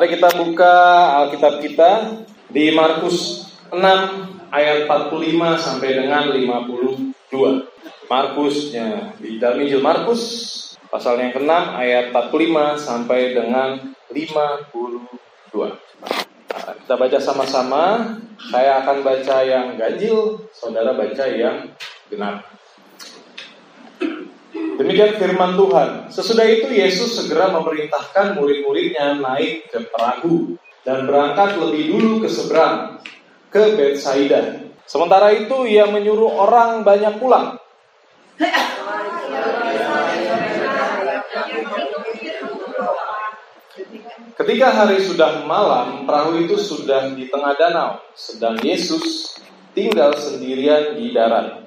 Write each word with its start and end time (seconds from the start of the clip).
Mari 0.00 0.16
kita 0.16 0.32
buka 0.32 0.74
Alkitab 1.12 1.60
kita 1.60 2.24
di 2.48 2.72
Markus 2.72 3.44
6 3.68 3.84
ayat 4.48 4.88
45 4.88 5.60
sampai 5.60 5.92
dengan 5.92 6.32
52. 6.32 8.08
Markusnya 8.08 9.12
di 9.20 9.36
dalam 9.36 9.60
Injil 9.60 9.84
Markus 9.84 10.24
pasal 10.88 11.20
yang 11.20 11.36
ke-6 11.36 11.52
ayat 11.52 12.16
45 12.16 12.80
sampai 12.80 13.36
dengan 13.36 13.92
52. 14.08 14.72
Nah, 15.60 16.72
kita 16.80 16.94
baca 16.96 17.18
sama-sama. 17.20 18.16
Saya 18.48 18.80
akan 18.80 19.04
baca 19.04 19.36
yang 19.44 19.76
ganjil, 19.76 20.48
saudara 20.56 20.96
baca 20.96 21.28
yang 21.28 21.76
genap. 22.08 22.40
Demikian 24.80 25.20
firman 25.20 25.60
Tuhan. 25.60 26.08
Sesudah 26.08 26.48
itu 26.48 26.72
Yesus 26.72 27.12
segera 27.12 27.52
memerintahkan 27.52 28.32
murid-muridnya 28.32 29.20
naik 29.20 29.68
ke 29.68 29.84
perahu 29.92 30.56
dan 30.88 31.04
berangkat 31.04 31.60
lebih 31.60 31.92
dulu 31.92 32.24
ke 32.24 32.32
seberang, 32.32 32.96
ke 33.52 33.76
Betsaida. 33.76 34.72
Sementara 34.88 35.36
itu 35.36 35.68
ia 35.68 35.84
menyuruh 35.84 36.32
orang 36.32 36.80
banyak 36.80 37.20
pulang. 37.20 37.60
Ketika 44.40 44.68
hari 44.72 45.04
sudah 45.04 45.44
malam, 45.44 46.08
perahu 46.08 46.40
itu 46.40 46.56
sudah 46.56 47.12
di 47.12 47.28
tengah 47.28 47.52
danau, 47.60 48.00
sedang 48.16 48.56
Yesus 48.64 49.36
tinggal 49.74 50.12
sendirian 50.16 50.98
di 50.98 51.14
darat. 51.14 51.62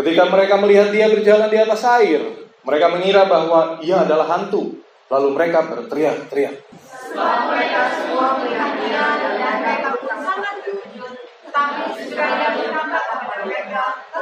Ketika 0.00 0.24
mereka 0.32 0.54
melihat 0.56 0.88
dia 0.88 1.06
berjalan 1.12 1.48
di 1.52 1.58
atas 1.60 1.82
air, 2.00 2.22
mereka 2.64 2.86
mengira 2.88 3.28
bahwa 3.28 3.78
ia 3.84 4.02
adalah 4.02 4.26
hantu. 4.32 4.80
Lalu 5.10 5.28
mereka 5.34 5.66
berteriak-teriak. 5.66 6.54
Setelah 6.86 7.50
mereka 7.50 7.80
semua 7.98 8.38
melihat 8.38 8.78
dia 8.78 9.04
dan 9.18 9.32
mereka 9.58 9.88
pun 9.98 10.14
sangat 10.22 10.54
terkejut. 10.62 11.12
Tetapi 11.50 11.82
segera 11.98 12.54
dia 12.54 12.70
berkata 12.70 13.18
kepada 13.18 13.42
mereka, 13.42 13.82
tenanglah, 14.14 14.19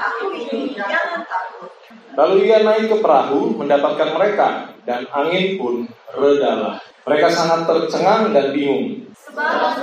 aku 0.00 0.32
ini, 0.32 0.72
jangan 0.72 1.20
takut. 1.28 1.70
Lalu 2.16 2.48
ia 2.48 2.64
naik 2.64 2.88
ke 2.88 2.96
perahu 3.04 3.52
mendapatkan 3.60 4.08
mereka 4.16 4.72
dan 4.88 5.04
angin 5.12 5.60
pun 5.60 5.84
redalah. 6.16 6.80
Mereka 7.04 7.28
sangat 7.28 7.68
tercengang 7.68 8.32
dan 8.32 8.56
bingung. 8.56 9.12
Sebab 9.12 9.76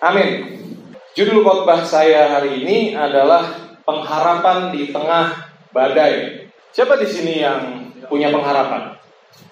Amin. 0.00 0.30
Judul 1.12 1.44
khotbah 1.44 1.84
saya 1.84 2.40
hari 2.40 2.64
ini 2.64 2.96
adalah 2.96 3.76
pengharapan 3.84 4.72
di 4.72 4.88
tengah 4.88 5.52
badai. 5.70 6.48
Siapa 6.72 6.96
di 6.96 7.06
sini 7.06 7.44
yang 7.44 7.92
punya 8.08 8.32
pengharapan? 8.32 8.96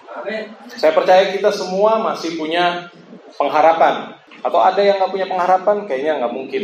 Amin. 0.09 0.49
Saya 0.67 0.91
percaya 0.97 1.29
kita 1.29 1.53
semua 1.53 2.01
masih 2.01 2.35
punya 2.35 2.89
pengharapan. 3.37 4.15
Atau 4.39 4.59
ada 4.63 4.79
yang 4.79 4.97
nggak 5.03 5.11
punya 5.11 5.27
pengharapan? 5.27 5.77
Kayaknya 5.85 6.13
nggak 6.23 6.33
mungkin. 6.33 6.63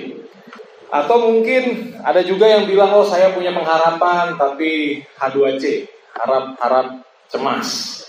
Atau 0.89 1.17
mungkin 1.27 1.93
ada 2.05 2.21
juga 2.23 2.47
yang 2.47 2.69
bilang, 2.69 2.93
oh 2.95 3.03
saya 3.03 3.33
punya 3.35 3.51
pengharapan 3.51 4.37
tapi 4.37 5.01
H2C, 5.19 5.89
harap-harap 6.15 7.03
cemas. 7.27 7.99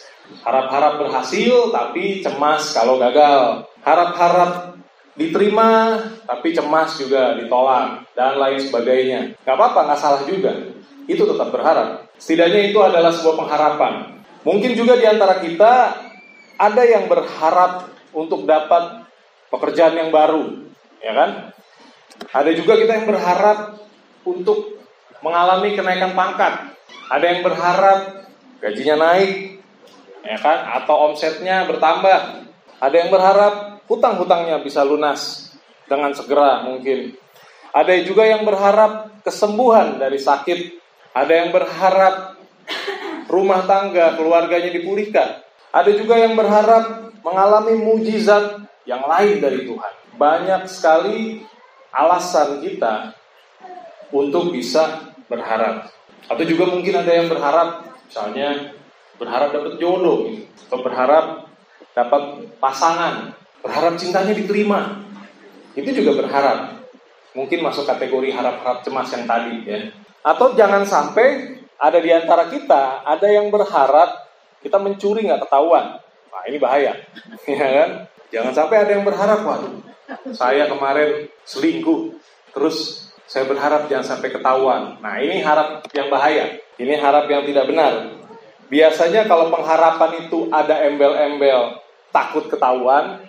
Harap-harap 0.43 1.03
berhasil 1.03 1.75
tapi 1.75 2.23
cemas 2.23 2.71
kalau 2.75 2.99
gagal. 2.99 3.67
Harap-harap 3.83 4.77
diterima 5.17 5.97
tapi 6.29 6.53
cemas 6.53 7.01
juga 7.01 7.35
ditolak 7.41 8.05
dan 8.13 8.37
lain 8.37 8.61
sebagainya. 8.61 9.21
Gak 9.43 9.57
apa-apa, 9.57 9.95
gak 9.95 10.01
salah 10.01 10.23
juga. 10.29 10.53
Itu 11.09 11.25
tetap 11.25 11.49
berharap. 11.51 12.11
Setidaknya 12.19 12.71
itu 12.71 12.79
adalah 12.83 13.11
sebuah 13.15 13.37
pengharapan. 13.47 13.93
Mungkin 14.47 14.79
juga 14.79 14.95
di 14.95 15.07
antara 15.07 15.43
kita 15.43 15.75
ada 16.57 16.83
yang 16.87 17.11
berharap 17.11 17.96
untuk 18.17 18.49
dapat 18.49 19.05
pekerjaan 19.53 19.93
yang 20.01 20.09
baru, 20.09 20.73
ya 21.05 21.13
kan? 21.13 21.31
Ada 22.33 22.57
juga 22.57 22.81
kita 22.81 22.97
yang 22.97 23.07
berharap 23.13 23.77
untuk 24.25 24.81
mengalami 25.21 25.77
kenaikan 25.77 26.17
pangkat. 26.17 26.73
Ada 27.13 27.25
yang 27.29 27.41
berharap 27.45 27.99
gajinya 28.65 28.97
naik, 28.97 29.61
ya 30.25 30.39
kan? 30.41 30.81
Atau 30.83 31.13
omsetnya 31.13 31.69
bertambah. 31.69 32.49
Ada 32.81 32.97
yang 32.97 33.11
berharap 33.13 33.85
hutang-hutangnya 33.85 34.65
bisa 34.65 34.81
lunas 34.81 35.53
dengan 35.85 36.17
segera 36.17 36.65
mungkin. 36.65 37.15
Ada 37.77 38.01
juga 38.01 38.25
yang 38.25 38.49
berharap 38.49 39.21
kesembuhan 39.21 40.01
dari 40.01 40.17
sakit. 40.17 40.81
Ada 41.13 41.33
yang 41.45 41.51
berharap 41.53 42.41
rumah 43.29 43.65
tangga 43.69 44.17
keluarganya 44.17 44.73
dipulihkan. 44.73 45.45
Ada 45.73 45.93
juga 45.93 46.17
yang 46.17 46.33
berharap 46.33 47.13
mengalami 47.27 47.75
mujizat 47.83 48.63
yang 48.87 49.03
lain 49.03 49.43
dari 49.43 49.67
Tuhan. 49.67 49.93
Banyak 50.15 50.71
sekali 50.71 51.43
alasan 51.91 52.63
kita 52.63 53.19
untuk 54.15 54.55
bisa 54.55 55.11
berharap. 55.27 55.91
Atau 56.31 56.47
juga 56.47 56.71
mungkin 56.71 56.95
ada 57.03 57.11
yang 57.11 57.27
berharap, 57.27 57.83
misalnya 58.07 58.79
berharap 59.19 59.51
dapat 59.51 59.75
jodoh, 59.83 60.31
atau 60.71 60.79
berharap 60.87 61.51
dapat 61.99 62.23
pasangan, 62.63 63.35
Berharap 63.67 63.99
cintanya 63.99 64.31
diterima. 64.31 65.03
Itu 65.75 65.91
juga 65.91 66.23
berharap. 66.23 66.87
Mungkin 67.35 67.67
masuk 67.67 67.83
kategori 67.83 68.31
harap-harap 68.31 68.87
cemas 68.87 69.11
yang 69.11 69.27
tadi 69.27 69.67
ya. 69.67 69.91
Atau 70.23 70.55
jangan 70.55 70.87
sampai 70.87 71.59
ada 71.75 71.99
di 71.99 72.15
antara 72.15 72.47
kita 72.47 73.03
ada 73.03 73.27
yang 73.27 73.51
berharap 73.51 74.23
kita 74.63 74.79
mencuri 74.79 75.27
nggak 75.27 75.51
ketahuan. 75.51 75.99
Nah 76.37 76.45
ini 76.45 76.61
bahaya, 76.61 76.93
ya 77.49 77.69
kan? 77.73 77.91
Jangan 78.29 78.53
sampai 78.53 78.77
ada 78.85 78.91
yang 78.93 79.09
berharap, 79.09 79.41
waduh, 79.41 79.81
saya 80.37 80.69
kemarin 80.69 81.33
selingkuh, 81.49 82.13
terus 82.53 83.09
saya 83.25 83.49
berharap 83.49 83.89
jangan 83.89 84.21
sampai 84.21 84.29
ketahuan. 84.29 85.01
Nah 85.01 85.17
ini 85.17 85.41
harap 85.41 85.89
yang 85.97 86.13
bahaya, 86.13 86.61
ini 86.77 86.93
harap 87.01 87.25
yang 87.33 87.49
tidak 87.49 87.65
benar. 87.65 88.13
Biasanya 88.69 89.25
kalau 89.25 89.49
pengharapan 89.49 90.29
itu 90.29 90.53
ada 90.53 90.85
embel-embel 90.85 91.81
takut 92.13 92.51
ketahuan, 92.53 93.25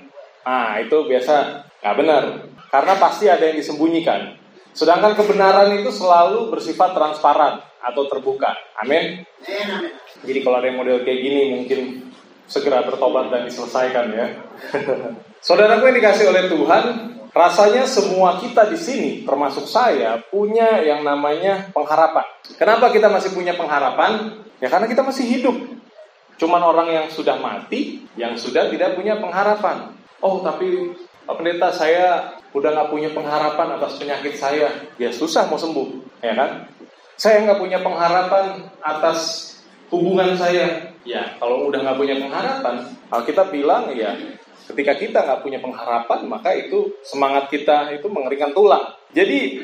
Nah, 0.47 0.79
itu 0.79 0.96
biasa 1.03 1.67
nggak 1.84 1.96
benar. 2.00 2.23
Karena 2.72 2.94
pasti 2.96 3.28
ada 3.28 3.44
yang 3.44 3.59
disembunyikan. 3.59 4.40
Sedangkan 4.72 5.12
kebenaran 5.19 5.75
itu 5.75 5.91
selalu 5.91 6.47
bersifat 6.56 6.96
transparan 6.96 7.59
atau 7.84 8.07
terbuka. 8.07 8.56
Amin. 8.79 9.28
Jadi 10.23 10.40
kalau 10.40 10.63
ada 10.63 10.72
yang 10.72 10.79
model 10.79 11.03
kayak 11.03 11.19
gini 11.19 11.41
mungkin 11.59 12.06
segera 12.47 12.84
bertobat 12.88 13.30
dan 13.30 13.46
diselesaikan 13.46 14.06
ya. 14.16 14.28
Saudaraku 15.46 15.91
yang 15.91 15.97
dikasih 16.02 16.31
oleh 16.31 16.50
Tuhan, 16.50 16.84
rasanya 17.35 17.84
semua 17.85 18.41
kita 18.41 18.66
di 18.72 18.80
sini, 18.80 19.12
termasuk 19.28 19.69
saya, 19.69 20.18
punya 20.31 20.81
yang 20.81 21.06
namanya 21.06 21.69
pengharapan. 21.75 22.25
Kenapa 22.58 22.90
kita 22.90 23.12
masih 23.12 23.35
punya 23.38 23.53
pengharapan? 23.53 24.41
Ya 24.58 24.72
karena 24.72 24.90
kita 24.90 25.06
masih 25.06 25.28
hidup. 25.28 25.56
Cuman 26.41 26.62
orang 26.62 26.90
yang 26.90 27.06
sudah 27.13 27.38
mati, 27.38 28.06
yang 28.18 28.34
sudah 28.34 28.70
tidak 28.73 28.97
punya 28.97 29.22
pengharapan. 29.22 29.93
Oh 30.22 30.41
tapi 30.41 30.97
Pak 31.28 31.35
Pendeta 31.38 31.70
saya 31.70 32.40
udah 32.55 32.70
nggak 32.73 32.90
punya 32.90 33.09
pengharapan 33.14 33.78
atas 33.78 34.02
penyakit 34.02 34.34
saya. 34.40 34.70
Ya 34.97 35.14
susah 35.14 35.46
mau 35.46 35.59
sembuh, 35.59 36.22
ya 36.26 36.34
kan? 36.34 36.72
Saya 37.17 37.46
nggak 37.46 37.59
punya 37.61 37.82
pengharapan 37.82 38.70
atas 38.82 39.53
hubungan 39.93 40.38
saya. 40.38 40.97
Ya 41.07 41.39
kalau 41.39 41.71
udah 41.71 41.79
nggak 41.79 41.97
punya 41.97 42.19
pengharapan, 42.19 42.83
kita 43.23 43.47
bilang 43.47 43.87
ya 43.95 44.11
ketika 44.67 44.93
kita 44.99 45.19
nggak 45.23 45.39
punya 45.39 45.63
pengharapan 45.63 46.19
maka 46.27 46.51
itu 46.51 46.91
semangat 46.99 47.47
kita 47.47 47.95
itu 47.95 48.11
mengeringkan 48.11 48.51
tulang. 48.51 48.83
Jadi 49.15 49.63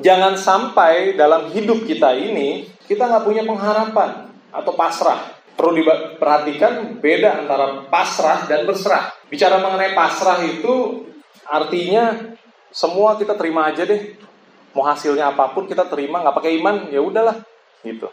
jangan 0.00 0.32
sampai 0.40 1.12
dalam 1.12 1.52
hidup 1.52 1.84
kita 1.84 2.16
ini 2.16 2.64
kita 2.88 3.04
nggak 3.04 3.24
punya 3.28 3.44
pengharapan 3.44 4.32
atau 4.48 4.72
pasrah 4.72 5.36
perlu 5.56 5.72
diperhatikan 5.76 7.00
beda 7.00 7.44
antara 7.44 7.84
pasrah 7.88 8.48
dan 8.48 8.64
berserah. 8.68 9.12
Bicara 9.28 9.60
mengenai 9.60 9.92
pasrah 9.92 10.40
itu 10.44 11.04
artinya 11.48 12.36
semua 12.72 13.16
kita 13.16 13.32
terima 13.36 13.72
aja 13.72 13.88
deh. 13.88 14.16
Mau 14.76 14.84
hasilnya 14.84 15.32
apa 15.32 15.56
pun 15.56 15.64
kita 15.64 15.88
terima, 15.88 16.20
nggak 16.20 16.36
pakai 16.36 16.60
iman, 16.60 16.92
ya 16.92 17.00
udahlah, 17.00 17.40
gitu. 17.80 18.12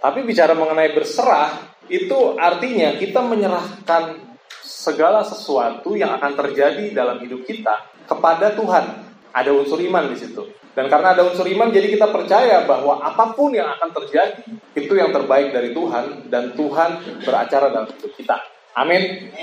Tapi 0.00 0.24
bicara 0.24 0.56
mengenai 0.56 0.96
berserah 0.96 1.76
itu 1.92 2.40
artinya 2.40 2.96
kita 2.96 3.20
menyerahkan 3.20 4.32
segala 4.64 5.20
sesuatu 5.20 5.92
yang 5.92 6.16
akan 6.16 6.32
terjadi 6.40 6.96
dalam 6.96 7.20
hidup 7.20 7.44
kita 7.44 7.84
kepada 8.08 8.56
Tuhan. 8.56 8.84
Ada 9.30 9.52
unsur 9.54 9.78
iman 9.78 10.10
di 10.10 10.16
situ. 10.18 10.42
Dan 10.70 10.86
karena 10.86 11.18
ada 11.18 11.26
unsur 11.26 11.44
iman, 11.50 11.68
jadi 11.74 11.90
kita 11.90 12.14
percaya 12.14 12.62
bahwa 12.62 13.02
apa 13.02 13.34
pun 13.34 13.50
yang 13.50 13.66
akan 13.74 13.90
terjadi, 13.90 14.42
itu 14.78 14.92
yang 14.94 15.10
terbaik 15.10 15.50
dari 15.50 15.74
Tuhan, 15.74 16.30
dan 16.30 16.54
Tuhan 16.54 17.20
beracara 17.26 17.74
dalam 17.74 17.90
hidup 17.90 18.14
kita. 18.14 18.38
Amin. 18.78 19.34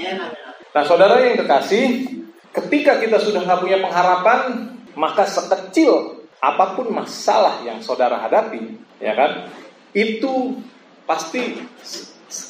Nah, 0.72 0.84
saudara 0.88 1.20
yang 1.20 1.36
kekasih, 1.36 2.16
ketika 2.56 2.96
kita 3.04 3.20
sudah 3.20 3.44
nggak 3.44 3.60
punya 3.60 3.78
pengharapan, 3.84 4.72
maka 4.96 5.28
sekecil 5.28 6.24
apa 6.40 6.80
pun 6.80 6.96
masalah 6.96 7.60
yang 7.68 7.84
saudara 7.84 8.24
hadapi, 8.24 8.80
ya 9.04 9.12
kan, 9.12 9.52
itu 9.98 10.62
pasti 11.10 11.58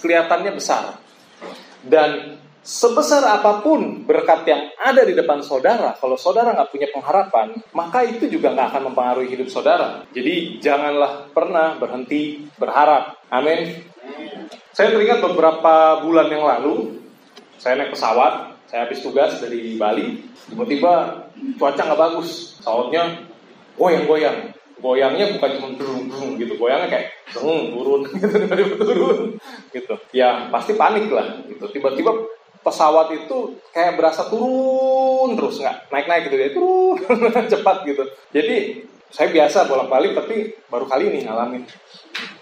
kelihatannya 0.03 0.51
besar. 0.51 0.99
Dan 1.88 2.41
sebesar 2.59 3.23
apa 3.23 3.63
pun 3.63 4.03
berkat 4.03 4.44
yang 4.44 4.75
ada 4.75 5.07
di 5.07 5.15
depan 5.15 5.39
saudara, 5.39 5.95
kalau 5.95 6.19
saudara 6.19 6.51
nggak 6.51 6.67
punya 6.75 6.91
pengharapan, 6.91 7.55
maka 7.71 8.03
itu 8.03 8.27
juga 8.27 8.51
nggak 8.51 8.75
akan 8.75 8.83
mempengaruhi 8.91 9.31
hidup 9.31 9.47
saudara. 9.47 10.03
Jadi 10.11 10.59
janganlah 10.59 11.31
pernah 11.31 11.79
berhenti 11.79 12.44
berharap. 12.59 13.15
Amin. 13.31 13.88
Saya 14.75 14.91
teringat 14.91 15.23
beberapa 15.23 16.03
bulan 16.03 16.27
yang 16.27 16.44
lalu, 16.44 16.99
saya 17.55 17.79
naik 17.79 17.95
pesawat, 17.95 18.59
saya 18.67 18.83
habis 18.83 18.99
tugas 18.99 19.39
dari 19.39 19.79
Bali, 19.79 20.27
tiba-tiba 20.51 21.23
cuaca 21.55 21.81
nggak 21.88 22.01
bagus, 22.11 22.59
pesawatnya 22.59 23.23
goyang-goyang. 23.79 24.56
Goyangnya 24.77 25.33
bukan 25.33 25.50
cuma 25.57 25.69
turun 25.74 26.38
gitu, 26.38 26.53
goyangnya 26.53 26.89
kayak 26.89 27.07
zeng, 27.33 27.74
turun, 27.74 28.06
gitu, 28.13 28.35
tiba-tiba 28.45 28.77
turun, 28.77 29.18
gitu. 29.74 29.94
Ya 30.13 30.50
pasti 30.53 30.77
panik 30.77 31.09
lah, 31.09 31.41
gitu. 31.50 31.65
Tiba-tiba 31.74 32.13
pesawat 32.68 33.07
itu 33.15 33.56
kayak 33.71 33.95
berasa 33.95 34.27
turun 34.27 35.39
terus 35.39 35.63
nggak 35.63 35.88
naik-naik 35.88 36.27
gitu 36.27 36.35
ya 36.35 36.50
turun 36.51 37.00
cepat 37.53 37.88
gitu. 37.88 38.03
Jadi 38.35 38.83
saya 39.07 39.31
biasa 39.31 39.71
bolak-balik 39.71 40.12
tapi 40.19 40.51
baru 40.68 40.83
kali 40.83 41.07
ini 41.15 41.23
ngalamin. 41.23 41.63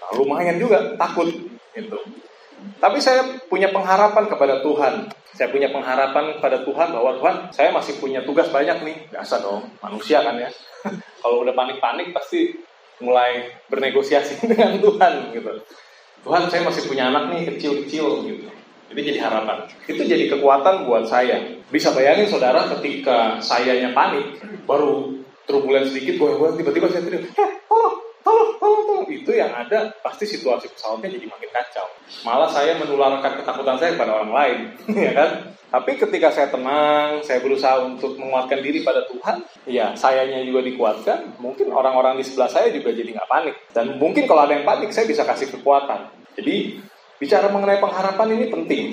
Nah, 0.01 0.11
lumayan 0.17 0.57
juga 0.57 0.97
takut 0.97 1.29
gitu. 1.77 1.99
Tapi 2.81 2.97
saya 2.97 3.37
punya 3.45 3.69
pengharapan 3.69 4.25
kepada 4.25 4.65
Tuhan. 4.65 5.13
Saya 5.35 5.51
punya 5.53 5.69
pengharapan 5.69 6.39
kepada 6.39 6.65
Tuhan 6.65 6.87
bahwa 6.89 7.11
Tuhan 7.21 7.35
saya 7.53 7.69
masih 7.69 8.01
punya 8.01 8.25
tugas 8.25 8.49
banyak 8.49 8.81
nih. 8.81 8.97
Biasa 9.13 9.45
dong 9.45 9.69
manusia 9.77 10.25
kan 10.25 10.41
ya 10.41 10.49
kalau 11.21 11.45
udah 11.45 11.53
panik-panik 11.57 12.13
pasti 12.13 12.55
mulai 13.01 13.51
bernegosiasi 13.67 14.41
dengan 14.51 14.79
Tuhan 14.79 15.35
gitu 15.35 15.51
Tuhan 16.25 16.43
saya 16.49 16.61
masih 16.65 16.89
punya 16.89 17.13
anak 17.13 17.33
nih 17.33 17.41
kecil-kecil 17.53 18.25
gitu 18.25 18.49
itu 18.95 19.11
jadi 19.11 19.19
harapan. 19.27 19.65
Itu 19.89 20.05
jadi 20.05 20.29
kekuatan 20.29 20.85
buat 20.85 21.09
saya. 21.09 21.41
Bisa 21.73 21.91
bayangin 21.91 22.29
saudara 22.29 22.69
ketika 22.77 23.41
sayanya 23.41 23.91
panik, 23.91 24.39
baru 24.63 25.19
turbulen 25.49 25.85
sedikit, 25.85 26.17
goyang-goyang, 26.21 26.57
tiba-tiba 26.57 26.87
saya 26.89 27.03
teriak, 27.05 27.25
tolong. 28.85 29.09
Itu 29.09 29.33
yang 29.33 29.49
ada, 29.49 29.89
pasti 30.05 30.29
situasi 30.29 30.69
pesawatnya 30.69 31.17
jadi 31.17 31.25
makin 31.25 31.49
kacau. 31.49 31.87
Malah 32.21 32.49
saya 32.53 32.77
menularkan 32.77 33.41
ketakutan 33.41 33.81
saya 33.81 33.97
kepada 33.97 34.21
orang 34.21 34.31
lain, 34.31 34.57
ya 35.09 35.11
kan? 35.17 35.29
Tapi 35.65 35.97
ketika 35.97 36.29
saya 36.31 36.47
tenang, 36.53 37.25
saya 37.25 37.41
berusaha 37.41 37.81
untuk 37.83 38.15
menguatkan 38.21 38.61
diri 38.61 38.85
pada 38.85 39.03
Tuhan, 39.09 39.43
ya 39.67 39.91
sayanya 39.97 40.45
juga 40.45 40.61
dikuatkan, 40.63 41.41
mungkin 41.41 41.73
orang-orang 41.73 42.15
di 42.15 42.23
sebelah 42.23 42.47
saya 42.47 42.69
juga 42.69 42.93
jadi 42.93 43.11
nggak 43.11 43.27
panik. 43.27 43.55
Dan 43.73 43.97
mungkin 43.97 44.23
kalau 44.29 44.45
ada 44.45 44.55
yang 44.55 44.63
panik, 44.63 44.93
saya 44.93 45.09
bisa 45.09 45.25
kasih 45.27 45.51
kekuatan. 45.51 46.13
Jadi 46.37 46.79
Bicara 47.15 47.47
mengenai 47.47 47.79
pengharapan 47.79 48.27
ini 48.35 48.45
penting. 48.51 48.83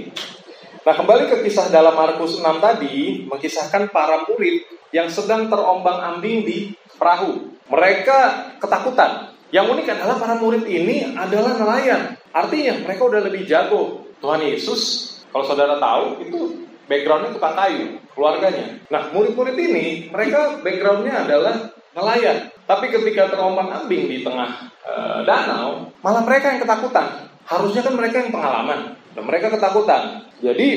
Nah, 0.82 0.94
kembali 0.94 1.26
ke 1.30 1.36
kisah 1.46 1.70
dalam 1.74 1.94
Markus 1.94 2.38
6 2.38 2.62
tadi, 2.62 3.26
mengisahkan 3.26 3.90
para 3.90 4.22
murid 4.26 4.62
yang 4.94 5.10
sedang 5.10 5.50
terombang-ambing 5.50 6.46
di 6.46 6.58
perahu. 6.98 7.50
Mereka 7.66 8.18
ketakutan. 8.62 9.31
Yang 9.52 9.66
unik 9.76 9.86
adalah 9.92 10.16
para 10.16 10.34
murid 10.40 10.64
ini 10.64 11.12
adalah 11.12 11.52
nelayan. 11.60 12.16
Artinya 12.32 12.88
mereka 12.88 13.04
udah 13.04 13.20
lebih 13.20 13.44
jago. 13.44 14.08
Tuhan 14.24 14.40
Yesus, 14.40 15.12
kalau 15.28 15.44
saudara 15.44 15.76
tahu, 15.76 16.24
itu 16.24 16.64
backgroundnya 16.88 17.36
tukang 17.36 17.52
kayu, 17.52 18.00
keluarganya. 18.16 18.80
Nah, 18.88 19.12
murid-murid 19.12 19.52
ini, 19.60 20.08
mereka 20.08 20.64
backgroundnya 20.64 21.28
adalah 21.28 21.68
nelayan. 21.92 22.48
Tapi 22.64 22.88
ketika 22.88 23.28
terombang-ambing 23.28 24.08
di 24.08 24.18
tengah 24.24 24.72
e, 24.80 24.94
danau, 25.28 25.92
malah 26.00 26.24
mereka 26.24 26.56
yang 26.56 26.64
ketakutan. 26.64 27.28
Harusnya 27.44 27.84
kan 27.84 27.92
mereka 27.92 28.24
yang 28.24 28.32
pengalaman 28.32 28.96
dan 29.12 29.22
mereka 29.28 29.52
ketakutan. 29.52 30.24
Jadi 30.40 30.68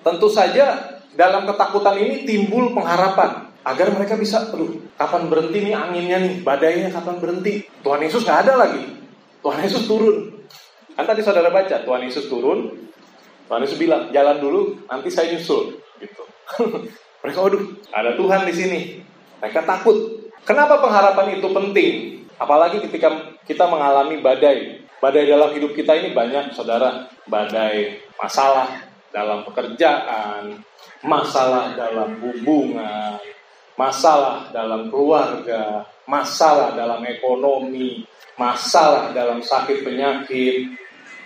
tentu 0.00 0.32
saja 0.32 0.96
dalam 1.12 1.44
ketakutan 1.44 2.00
ini 2.00 2.24
timbul 2.24 2.72
pengharapan 2.72 3.51
agar 3.62 3.94
mereka 3.94 4.18
bisa, 4.18 4.50
aduh, 4.50 4.82
kapan 4.98 5.30
berhenti 5.30 5.58
nih 5.62 5.74
anginnya 5.74 6.18
nih, 6.18 6.34
badainya 6.42 6.90
kapan 6.90 7.22
berhenti? 7.22 7.62
Tuhan 7.86 8.02
Yesus 8.02 8.26
nggak 8.26 8.40
ada 8.46 8.54
lagi. 8.58 8.82
Tuhan 9.42 9.58
Yesus 9.62 9.86
turun. 9.86 10.34
Kan 10.98 11.04
tadi 11.06 11.22
saudara 11.22 11.50
baca, 11.50 11.82
Tuhan 11.82 12.02
Yesus 12.02 12.26
turun. 12.26 12.74
Tuhan 13.46 13.60
Yesus 13.62 13.78
bilang, 13.78 14.10
jalan 14.10 14.42
dulu, 14.42 14.82
nanti 14.90 15.08
saya 15.10 15.30
nyusul. 15.34 15.78
Gitu. 16.02 16.22
mereka, 17.22 17.38
aduh, 17.46 17.62
ada 17.94 18.10
Tuhan 18.18 18.40
di 18.46 18.54
sini. 18.54 18.80
Mereka 19.38 19.62
takut. 19.62 20.26
Kenapa 20.42 20.82
pengharapan 20.82 21.38
itu 21.38 21.48
penting? 21.50 21.94
Apalagi 22.38 22.82
ketika 22.82 23.38
kita 23.46 23.70
mengalami 23.70 24.18
badai. 24.18 24.82
Badai 24.98 25.26
dalam 25.26 25.50
hidup 25.54 25.74
kita 25.74 25.98
ini 25.98 26.14
banyak, 26.14 26.54
saudara. 26.54 27.06
Badai 27.26 28.02
masalah 28.18 28.90
dalam 29.10 29.46
pekerjaan, 29.46 30.62
masalah 31.04 31.74
dalam 31.74 32.18
hubungan, 32.22 33.18
masalah 33.76 34.52
dalam 34.52 34.92
keluarga, 34.92 35.86
masalah 36.04 36.76
dalam 36.76 37.00
ekonomi, 37.08 38.04
masalah 38.36 39.12
dalam 39.12 39.40
sakit 39.40 39.84
penyakit. 39.86 40.76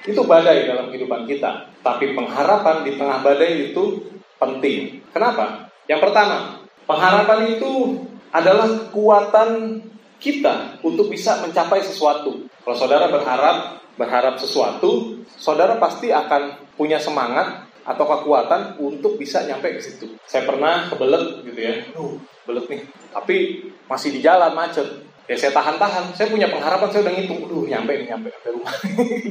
Itu 0.07 0.23
badai 0.23 0.71
dalam 0.71 0.95
kehidupan 0.95 1.27
kita. 1.27 1.67
Tapi 1.83 2.15
pengharapan 2.15 2.87
di 2.87 2.95
tengah 2.95 3.19
badai 3.23 3.71
itu 3.75 4.07
penting. 4.39 5.03
Kenapa? 5.11 5.71
Yang 5.91 6.01
pertama, 6.11 6.63
pengharapan 6.87 7.59
itu 7.59 7.73
adalah 8.31 8.67
kekuatan 8.87 9.83
kita 10.23 10.81
untuk 10.87 11.11
bisa 11.11 11.43
mencapai 11.43 11.83
sesuatu. 11.83 12.47
Kalau 12.63 12.77
saudara 12.77 13.11
berharap 13.11 13.83
berharap 13.97 14.37
sesuatu, 14.37 15.23
saudara 15.41 15.81
pasti 15.81 16.13
akan 16.13 16.75
punya 16.77 17.01
semangat 17.01 17.66
atau 17.87 18.05
kekuatan 18.05 18.83
untuk 18.83 19.15
bisa 19.15 19.47
nyampe 19.47 19.79
ke 19.79 19.81
situ. 19.81 20.11
Saya 20.27 20.43
pernah 20.43 20.91
kebelet 20.91 21.47
gitu 21.47 21.61
ya, 21.63 21.75
belet 22.43 22.67
nih, 22.67 22.81
tapi 23.15 23.37
masih 23.87 24.11
di 24.11 24.21
jalan 24.21 24.51
macet. 24.53 25.07
Ya 25.27 25.35
saya 25.35 25.51
tahan-tahan, 25.51 26.15
saya 26.15 26.31
punya 26.31 26.47
pengharapan, 26.47 26.87
saya 26.87 27.03
udah 27.03 27.15
ngitung, 27.19 27.43
aduh 27.47 27.67
nyampe 27.67 27.99
nih, 27.99 28.07
nyampe 28.15 28.31
sampai 28.31 28.51
rumah. 28.55 28.75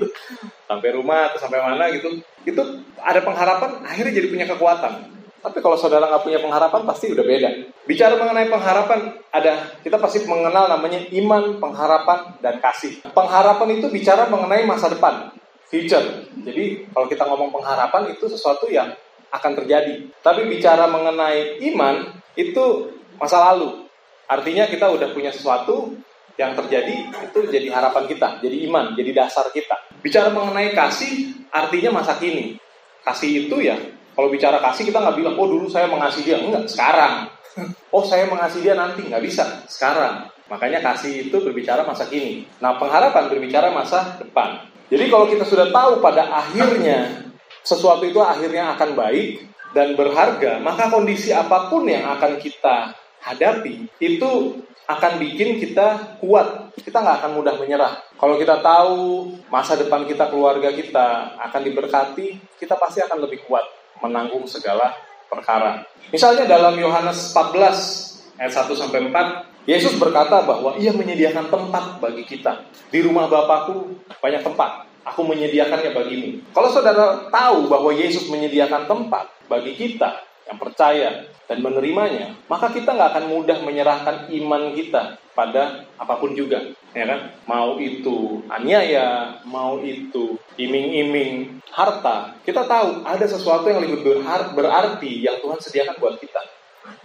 sampai 0.70 0.90
rumah 0.92 1.22
atau 1.32 1.40
sampai 1.40 1.60
mana 1.64 1.88
gitu. 1.96 2.20
Itu 2.44 2.62
ada 3.00 3.24
pengharapan, 3.24 3.80
akhirnya 3.84 4.12
jadi 4.12 4.28
punya 4.28 4.46
kekuatan. 4.52 5.16
Tapi 5.40 5.62
kalau 5.62 5.78
saudara 5.78 6.10
nggak 6.10 6.26
punya 6.26 6.42
pengharapan 6.42 6.82
pasti 6.90 7.14
udah 7.14 7.22
beda. 7.22 7.50
Bicara 7.86 8.18
mengenai 8.18 8.50
pengharapan, 8.50 9.00
ada 9.30 9.78
kita 9.86 10.02
pasti 10.02 10.26
mengenal 10.26 10.68
namanya 10.68 11.00
iman, 11.16 11.62
pengharapan, 11.62 12.42
dan 12.44 12.58
kasih. 12.60 13.06
Pengharapan 13.14 13.78
itu 13.80 13.88
bicara 13.94 14.26
mengenai 14.28 14.66
masa 14.66 14.90
depan, 14.90 15.32
future. 15.70 16.30
Jadi 16.46 16.90
kalau 16.94 17.08
kita 17.10 17.24
ngomong 17.26 17.50
pengharapan 17.54 18.14
itu 18.14 18.26
sesuatu 18.30 18.70
yang 18.70 18.94
akan 19.34 19.52
terjadi. 19.64 20.08
Tapi 20.22 20.48
bicara 20.48 20.88
mengenai 20.88 21.60
iman 21.74 22.16
itu 22.38 22.96
masa 23.18 23.52
lalu. 23.52 23.88
Artinya 24.26 24.66
kita 24.66 24.90
udah 24.90 25.14
punya 25.14 25.30
sesuatu 25.30 25.94
yang 26.36 26.52
terjadi 26.52 26.96
itu 27.32 27.40
jadi 27.48 27.72
harapan 27.72 28.12
kita, 28.12 28.44
jadi 28.44 28.58
iman, 28.68 28.92
jadi 28.98 29.12
dasar 29.16 29.48
kita. 29.56 29.78
Bicara 30.04 30.34
mengenai 30.34 30.76
kasih 30.76 31.32
artinya 31.54 32.02
masa 32.02 32.20
kini. 32.20 32.60
Kasih 33.06 33.48
itu 33.48 33.62
ya 33.62 33.78
kalau 34.16 34.32
bicara 34.32 34.64
kasih 34.64 34.88
kita 34.88 35.04
nggak 35.04 35.18
bilang, 35.20 35.36
oh 35.36 35.48
dulu 35.52 35.68
saya 35.68 35.92
mengasihi 35.92 36.32
dia. 36.32 36.40
Enggak, 36.40 36.66
sekarang. 36.72 37.14
Oh 37.96 38.04
saya 38.04 38.28
mengasihi 38.28 38.68
dia 38.68 38.76
nanti. 38.76 39.08
Nggak 39.08 39.24
bisa, 39.24 39.64
sekarang. 39.72 40.28
Makanya 40.52 40.84
kasih 40.84 41.32
itu 41.32 41.40
berbicara 41.40 41.88
masa 41.88 42.04
kini. 42.12 42.44
Nah 42.60 42.76
pengharapan 42.76 43.32
berbicara 43.32 43.72
masa 43.72 44.20
depan. 44.20 44.60
Jadi 44.90 45.06
kalau 45.10 45.26
kita 45.26 45.46
sudah 45.46 45.74
tahu 45.74 45.98
pada 46.02 46.30
akhirnya 46.30 47.26
sesuatu 47.66 48.06
itu 48.06 48.22
akhirnya 48.22 48.78
akan 48.78 48.94
baik 48.94 49.42
dan 49.74 49.98
berharga, 49.98 50.62
maka 50.62 50.88
kondisi 50.88 51.34
apa 51.36 51.68
pun 51.68 51.90
yang 51.90 52.06
akan 52.16 52.38
kita 52.38 52.96
hadapi 53.26 53.90
itu 54.00 54.62
akan 54.86 55.18
bikin 55.18 55.58
kita 55.58 56.18
kuat. 56.22 56.72
Kita 56.78 57.02
nggak 57.02 57.18
akan 57.26 57.32
mudah 57.42 57.58
menyerah. 57.58 58.06
Kalau 58.16 58.38
kita 58.38 58.62
tahu 58.62 59.34
masa 59.50 59.74
depan 59.74 60.06
kita, 60.06 60.30
keluarga 60.30 60.70
kita 60.70 61.34
akan 61.42 61.62
diberkati, 61.66 62.38
kita 62.62 62.78
pasti 62.78 63.02
akan 63.02 63.26
lebih 63.26 63.42
kuat 63.50 63.66
menanggung 64.06 64.46
segala 64.46 64.94
perkara. 65.26 65.82
Misalnya 66.14 66.46
dalam 66.46 66.78
Yohanes 66.78 67.34
14 67.34 68.38
ayat 68.38 68.54
1 68.54 68.78
sampai 68.78 69.10
4, 69.10 69.55
Yesus 69.66 69.98
berkata 69.98 70.46
bahwa 70.46 70.78
ia 70.78 70.94
menyediakan 70.94 71.50
tempat 71.50 71.98
bagi 71.98 72.22
kita. 72.22 72.70
Di 72.94 73.02
rumah 73.02 73.26
Bapakku 73.26 73.98
banyak 74.22 74.46
tempat. 74.46 74.86
Aku 75.06 75.22
menyediakannya 75.26 75.94
bagimu. 75.94 76.30
Kalau 76.54 76.70
saudara 76.70 77.30
tahu 77.30 77.70
bahwa 77.70 77.94
Yesus 77.94 78.30
menyediakan 78.30 78.90
tempat 78.90 79.30
bagi 79.46 79.78
kita 79.78 80.22
yang 80.46 80.58
percaya 80.62 81.30
dan 81.46 81.62
menerimanya, 81.62 82.34
maka 82.50 82.74
kita 82.74 82.94
nggak 82.94 83.10
akan 83.14 83.26
mudah 83.30 83.58
menyerahkan 83.62 84.30
iman 84.34 84.74
kita 84.74 85.18
pada 85.38 85.86
apa 85.98 86.14
pun 86.18 86.34
juga, 86.34 86.62
ya 86.94 87.06
kan? 87.06 87.34
Mau 87.46 87.78
itu 87.78 88.42
aniaya, 88.50 89.42
mau 89.46 89.78
itu 89.82 90.38
iming-iming 90.58 91.62
harta. 91.70 92.34
Kita 92.42 92.66
tahu 92.66 93.06
ada 93.06 93.26
sesuatu 93.30 93.70
yang 93.70 93.82
lebih 93.86 94.22
berarti 94.58 95.22
yang 95.22 95.38
Tuhan 95.42 95.60
sediakan 95.62 95.98
buat 96.02 96.18
kita. 96.18 96.55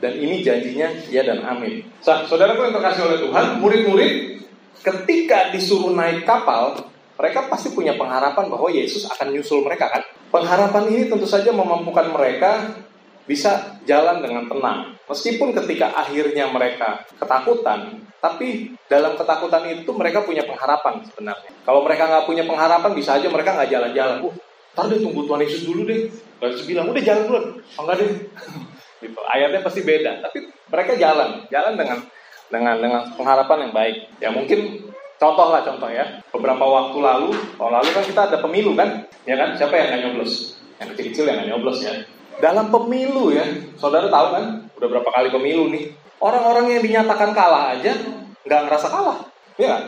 Dan 0.00 0.16
ini 0.16 0.40
janjinya 0.40 0.88
ya 1.12 1.22
dan 1.24 1.44
amin. 1.44 1.84
Sa 2.00 2.24
saudaraku 2.24 2.68
yang 2.68 2.74
terkasih 2.74 3.02
oleh 3.04 3.18
Tuhan, 3.20 3.46
murid-murid 3.60 4.12
ketika 4.80 5.52
disuruh 5.52 5.92
naik 5.92 6.24
kapal, 6.24 6.88
mereka 7.20 7.52
pasti 7.52 7.76
punya 7.76 8.00
pengharapan 8.00 8.48
bahwa 8.48 8.72
Yesus 8.72 9.04
akan 9.12 9.36
nyusul 9.36 9.60
mereka 9.60 9.92
kan. 9.92 10.02
Pengharapan 10.32 10.88
ini 10.88 11.02
tentu 11.12 11.28
saja 11.28 11.52
memampukan 11.52 12.08
mereka 12.08 12.80
bisa 13.28 13.76
jalan 13.84 14.24
dengan 14.24 14.48
tenang. 14.48 14.96
Meskipun 15.04 15.52
ketika 15.52 15.92
akhirnya 15.92 16.48
mereka 16.48 17.04
ketakutan, 17.20 18.02
tapi 18.18 18.72
dalam 18.88 19.14
ketakutan 19.14 19.62
itu 19.70 19.90
mereka 19.92 20.24
punya 20.24 20.42
pengharapan 20.48 21.04
sebenarnya. 21.06 21.50
Kalau 21.62 21.84
mereka 21.84 22.08
nggak 22.08 22.24
punya 22.26 22.44
pengharapan, 22.48 22.90
bisa 22.96 23.20
aja 23.20 23.28
mereka 23.28 23.54
nggak 23.54 23.70
jalan-jalan. 23.70 24.18
Uh, 24.24 24.34
ntar 24.74 24.86
deh 24.88 24.98
tunggu 24.98 25.28
Tuhan 25.28 25.40
Yesus 25.44 25.62
dulu 25.68 25.82
deh. 25.84 26.08
Yesus 26.40 26.64
bilang, 26.64 26.88
udah 26.88 27.02
jalan 27.04 27.22
dulu. 27.28 27.40
Oh, 27.76 27.82
enggak 27.84 27.96
deh. 28.00 28.10
Gitu. 29.00 29.18
Ayatnya 29.26 29.60
pasti 29.64 29.80
beda. 29.82 30.20
Tapi 30.22 30.48
mereka 30.70 30.92
jalan, 30.96 31.44
jalan 31.48 31.74
dengan 31.74 31.98
dengan 32.50 32.74
dengan 32.78 33.02
pengharapan 33.16 33.68
yang 33.68 33.72
baik. 33.72 33.96
Ya 34.20 34.28
mungkin 34.30 34.90
contoh 35.16 35.48
lah 35.50 35.64
contoh 35.64 35.88
ya. 35.88 36.20
Beberapa 36.30 36.64
waktu 36.64 36.98
lalu, 37.00 37.30
tahun 37.56 37.72
lalu 37.80 37.90
kan 37.92 38.04
kita 38.04 38.20
ada 38.30 38.38
pemilu 38.38 38.72
kan, 38.76 39.08
ya 39.24 39.34
kan? 39.40 39.56
Siapa 39.56 39.74
yang 39.76 39.86
nggak 39.92 40.00
nyoblos? 40.06 40.60
Yang 40.78 40.88
kecil-kecil 40.94 41.24
yang 41.26 41.36
nggak 41.42 41.50
nyoblos 41.56 41.78
ya. 41.84 41.92
Dalam 42.40 42.72
pemilu 42.72 43.32
ya, 43.32 43.44
saudara 43.76 44.08
tahu 44.08 44.26
kan? 44.32 44.44
Udah 44.76 44.88
berapa 44.88 45.10
kali 45.12 45.28
pemilu 45.28 45.68
nih? 45.72 45.92
Orang-orang 46.20 46.76
yang 46.76 46.82
dinyatakan 46.84 47.32
kalah 47.32 47.76
aja 47.76 47.96
nggak 48.44 48.60
ngerasa 48.68 48.86
kalah, 48.88 49.18
ya 49.56 49.68
kan? 49.76 49.82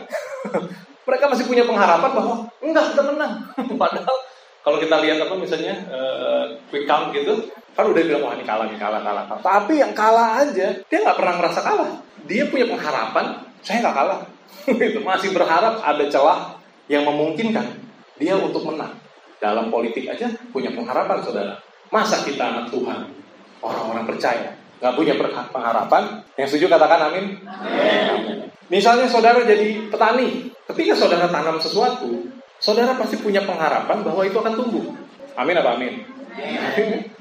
Mereka 1.07 1.25
masih 1.27 1.45
punya 1.51 1.67
pengharapan 1.67 2.11
bahwa 2.15 2.35
enggak 2.63 2.95
kita 2.95 3.03
menang. 3.11 3.33
Padahal 3.81 4.17
kalau 4.63 4.79
kita 4.79 4.95
lihat 5.03 5.19
apa 5.19 5.35
misalnya 5.35 5.75
uh, 5.91 6.47
quick 6.71 6.87
count 6.87 7.11
gitu, 7.11 7.51
kan 7.75 7.83
udah 7.83 7.99
bilang 7.99 8.23
wah 8.23 8.33
ini 8.33 8.47
kalah, 8.47 8.65
ini 8.71 8.79
kalah, 8.79 9.03
kalah, 9.03 9.27
kalah. 9.27 9.43
Tapi 9.43 9.83
yang 9.83 9.91
kalah 9.91 10.39
aja, 10.39 10.71
dia 10.87 10.97
nggak 11.03 11.17
pernah 11.19 11.33
ngerasa 11.35 11.59
kalah. 11.59 11.91
Dia 12.23 12.47
punya 12.47 12.71
pengharapan, 12.71 13.43
saya 13.59 13.83
nggak 13.83 13.95
kalah. 13.95 14.19
itu 14.87 14.99
masih 15.03 15.35
berharap 15.35 15.83
ada 15.83 16.03
celah 16.07 16.55
yang 16.87 17.03
memungkinkan 17.03 17.75
dia 18.15 18.39
untuk 18.39 18.63
menang. 18.63 18.95
Dalam 19.43 19.67
politik 19.67 20.07
aja 20.07 20.31
punya 20.55 20.71
pengharapan, 20.71 21.19
saudara. 21.19 21.53
Masa 21.91 22.23
kita 22.23 22.39
anak 22.39 22.71
Tuhan, 22.71 23.11
orang-orang 23.59 24.07
percaya, 24.07 24.55
nggak 24.79 24.95
punya 24.95 25.19
pengharapan? 25.51 26.23
Yang 26.39 26.55
setuju 26.55 26.71
katakan 26.71 27.11
amin. 27.11 27.25
amin. 27.43 28.47
Misalnya 28.71 29.11
saudara 29.11 29.43
jadi 29.43 29.91
petani, 29.91 30.47
ketika 30.71 30.95
saudara 30.95 31.27
tanam 31.27 31.59
sesuatu, 31.59 32.32
saudara 32.63 32.95
pasti 32.95 33.19
punya 33.19 33.43
pengharapan 33.43 33.99
bahwa 34.07 34.23
itu 34.23 34.39
akan 34.39 34.53
tumbuh. 34.55 34.95
Amin 35.35 35.59
apa 35.59 35.75
amin? 35.75 36.07
amin. 36.39 37.11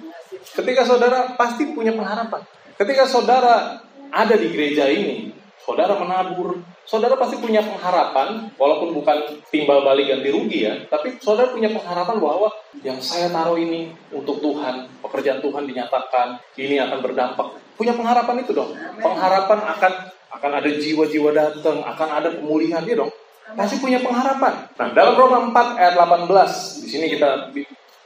Ketika 0.54 0.86
saudara 0.86 1.34
pasti 1.34 1.74
punya 1.74 1.90
pengharapan. 1.90 2.46
Ketika 2.78 3.10
saudara 3.10 3.82
ada 4.14 4.34
di 4.38 4.46
gereja 4.54 4.86
ini, 4.86 5.34
saudara 5.58 5.98
menabur, 5.98 6.62
saudara 6.86 7.18
pasti 7.18 7.42
punya 7.42 7.58
pengharapan, 7.58 8.54
walaupun 8.54 8.94
bukan 8.94 9.42
timbal 9.50 9.82
balik 9.82 10.14
ganti 10.14 10.30
rugi 10.30 10.58
ya, 10.70 10.74
tapi 10.86 11.18
saudara 11.18 11.50
punya 11.50 11.74
pengharapan 11.74 12.16
bahwa 12.22 12.48
yang 12.86 13.02
saya 13.02 13.26
taruh 13.30 13.58
ini 13.58 13.90
untuk 14.14 14.38
Tuhan, 14.38 14.86
pekerjaan 15.02 15.42
Tuhan 15.42 15.66
dinyatakan, 15.66 16.38
ini 16.54 16.78
akan 16.78 16.98
berdampak. 17.02 17.58
Punya 17.74 17.96
pengharapan 17.96 18.46
itu 18.46 18.54
dong. 18.54 18.70
Pengharapan 19.00 19.58
akan 19.58 19.92
akan 20.32 20.50
ada 20.58 20.70
jiwa-jiwa 20.70 21.30
datang, 21.34 21.82
akan 21.82 22.08
ada 22.08 22.28
pemulihan 22.34 22.82
dia 22.84 22.98
dong. 22.98 23.12
Pasti 23.52 23.76
punya 23.82 24.00
pengharapan. 24.00 24.70
Nah, 24.78 24.88
dalam 24.96 25.14
Roma 25.18 25.50
4 25.50 25.80
ayat 25.80 25.94
18, 25.98 26.82
di 26.86 26.88
sini 26.88 27.06
kita 27.12 27.52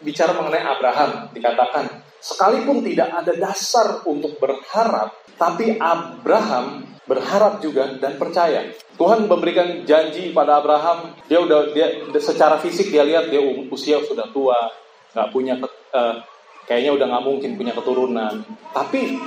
bicara 0.02 0.34
mengenai 0.34 0.64
Abraham, 0.64 1.30
dikatakan, 1.30 1.84
sekalipun 2.18 2.82
tidak 2.82 3.12
ada 3.12 3.32
dasar 3.36 4.02
untuk 4.08 4.36
berharap, 4.42 5.14
tapi 5.36 5.76
Abraham 5.78 6.96
berharap 7.06 7.62
juga 7.62 7.94
dan 8.02 8.18
percaya. 8.18 8.66
Tuhan 8.98 9.30
memberikan 9.30 9.86
janji 9.86 10.34
pada 10.34 10.58
Abraham, 10.58 11.14
dia 11.30 11.38
udah 11.38 11.70
dia 11.70 12.02
secara 12.18 12.58
fisik 12.58 12.90
dia 12.90 13.06
lihat 13.06 13.30
dia 13.30 13.38
usia 13.70 14.02
sudah 14.02 14.26
tua, 14.34 14.58
nggak 15.14 15.28
punya 15.30 15.54
uh, 15.94 16.18
kayaknya 16.66 16.98
udah 16.98 17.06
nggak 17.06 17.24
mungkin 17.24 17.50
punya 17.54 17.72
keturunan. 17.72 18.42
Tapi 18.74 19.22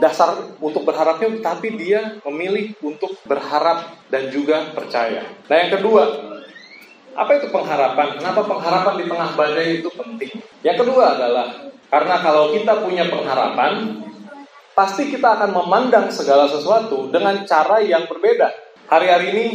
dasar 0.00 0.56
untuk 0.60 0.86
berharapnya, 0.88 1.28
tapi 1.42 1.76
dia 1.76 2.20
memilih 2.24 2.72
untuk 2.80 3.16
berharap 3.28 3.96
dan 4.08 4.32
juga 4.32 4.72
percaya. 4.72 5.24
Nah 5.48 5.56
yang 5.56 5.70
kedua, 5.80 6.02
apa 7.12 7.30
itu 7.36 7.52
pengharapan? 7.52 8.16
Kenapa 8.16 8.40
pengharapan 8.48 8.94
di 8.96 9.04
tengah 9.04 9.28
badai 9.36 9.68
itu 9.84 9.90
penting? 9.92 10.30
Yang 10.64 10.76
kedua 10.86 11.04
adalah 11.18 11.46
karena 11.92 12.16
kalau 12.24 12.56
kita 12.56 12.80
punya 12.80 13.04
pengharapan, 13.04 14.00
pasti 14.72 15.12
kita 15.12 15.36
akan 15.36 15.52
memandang 15.52 16.08
segala 16.08 16.48
sesuatu 16.48 17.12
dengan 17.12 17.44
cara 17.44 17.84
yang 17.84 18.08
berbeda. 18.08 18.48
Hari-hari 18.88 19.26
ini 19.36 19.46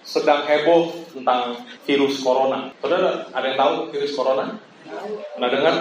sedang 0.00 0.46
heboh 0.48 1.12
tentang 1.12 1.60
virus 1.84 2.22
corona. 2.24 2.72
Saudara, 2.80 3.28
ada 3.28 3.44
yang 3.44 3.58
tahu 3.60 3.72
virus 3.92 4.16
corona? 4.16 4.56
Pernah 5.36 5.50
dengar? 5.52 5.74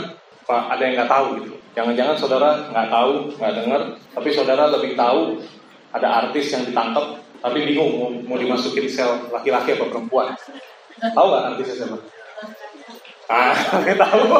Pak, 0.45 0.77
ada 0.77 0.81
yang 0.85 0.93
nggak 1.01 1.09
tahu 1.09 1.41
gitu. 1.41 1.57
Jangan-jangan 1.73 2.15
saudara 2.15 2.49
nggak 2.69 2.87
tahu, 2.93 3.13
nggak 3.35 3.53
dengar, 3.57 3.81
tapi 4.13 4.29
saudara 4.29 4.69
lebih 4.69 4.93
tahu 4.93 5.41
ada 5.89 6.07
artis 6.23 6.53
yang 6.53 6.63
ditangkap, 6.69 7.17
tapi 7.41 7.65
bingung 7.65 7.91
mau, 7.97 8.13
mau 8.13 8.37
dimasukin 8.37 8.85
sel 8.85 9.25
laki-laki 9.33 9.73
atau 9.73 9.89
perempuan. 9.89 10.37
Tahu 11.01 11.25
nggak 11.27 11.43
artisnya 11.51 11.75
siapa? 11.81 11.97
Ah, 13.25 13.57
nggak 13.81 13.97
tahu. 13.97 14.23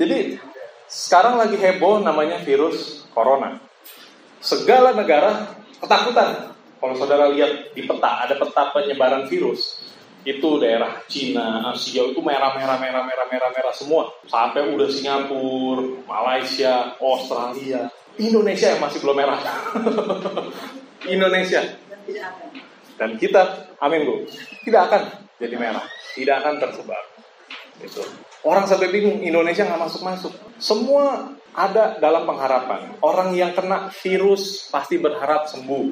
Jadi 0.00 0.40
sekarang 0.88 1.36
lagi 1.36 1.56
heboh 1.60 2.00
namanya 2.00 2.40
virus 2.40 3.04
corona. 3.12 3.60
Segala 4.42 4.96
negara 4.96 5.52
ketakutan. 5.78 6.56
Kalau 6.82 6.94
saudara 6.98 7.30
lihat 7.30 7.70
di 7.78 7.86
peta, 7.86 8.26
ada 8.26 8.34
peta 8.34 8.74
penyebaran 8.74 9.30
virus. 9.30 9.91
Itu 10.22 10.62
daerah 10.62 11.02
Cina, 11.10 11.74
Asia 11.74 12.06
itu 12.06 12.22
merah, 12.22 12.54
merah, 12.54 12.78
merah, 12.78 13.02
merah, 13.02 13.26
merah, 13.26 13.50
merah 13.50 13.74
semua. 13.74 14.06
Sampai 14.30 14.70
udah 14.70 14.86
Singapura, 14.86 16.06
Malaysia, 16.06 16.94
Australia. 17.02 17.90
Indonesia 18.20 18.76
yang 18.76 18.80
masih 18.80 18.98
belum 19.02 19.16
merah. 19.18 19.40
Indonesia. 21.14 21.60
Dan 22.94 23.18
kita, 23.18 23.74
amin 23.82 24.06
bu, 24.06 24.14
tidak 24.62 24.82
akan 24.90 25.02
jadi 25.42 25.56
merah. 25.58 25.82
Tidak 26.14 26.36
akan 26.38 26.54
tersebar. 26.60 27.02
Itu. 27.82 28.04
Orang 28.46 28.66
sampai 28.70 28.94
bingung, 28.94 29.22
Indonesia 29.22 29.66
nggak 29.66 29.82
masuk-masuk. 29.90 30.32
Semua 30.62 31.34
ada 31.54 31.98
dalam 31.98 32.26
pengharapan. 32.26 32.94
Orang 33.02 33.34
yang 33.34 33.54
kena 33.54 33.90
virus 33.90 34.68
pasti 34.70 34.98
berharap 34.98 35.50
sembuh. 35.50 35.86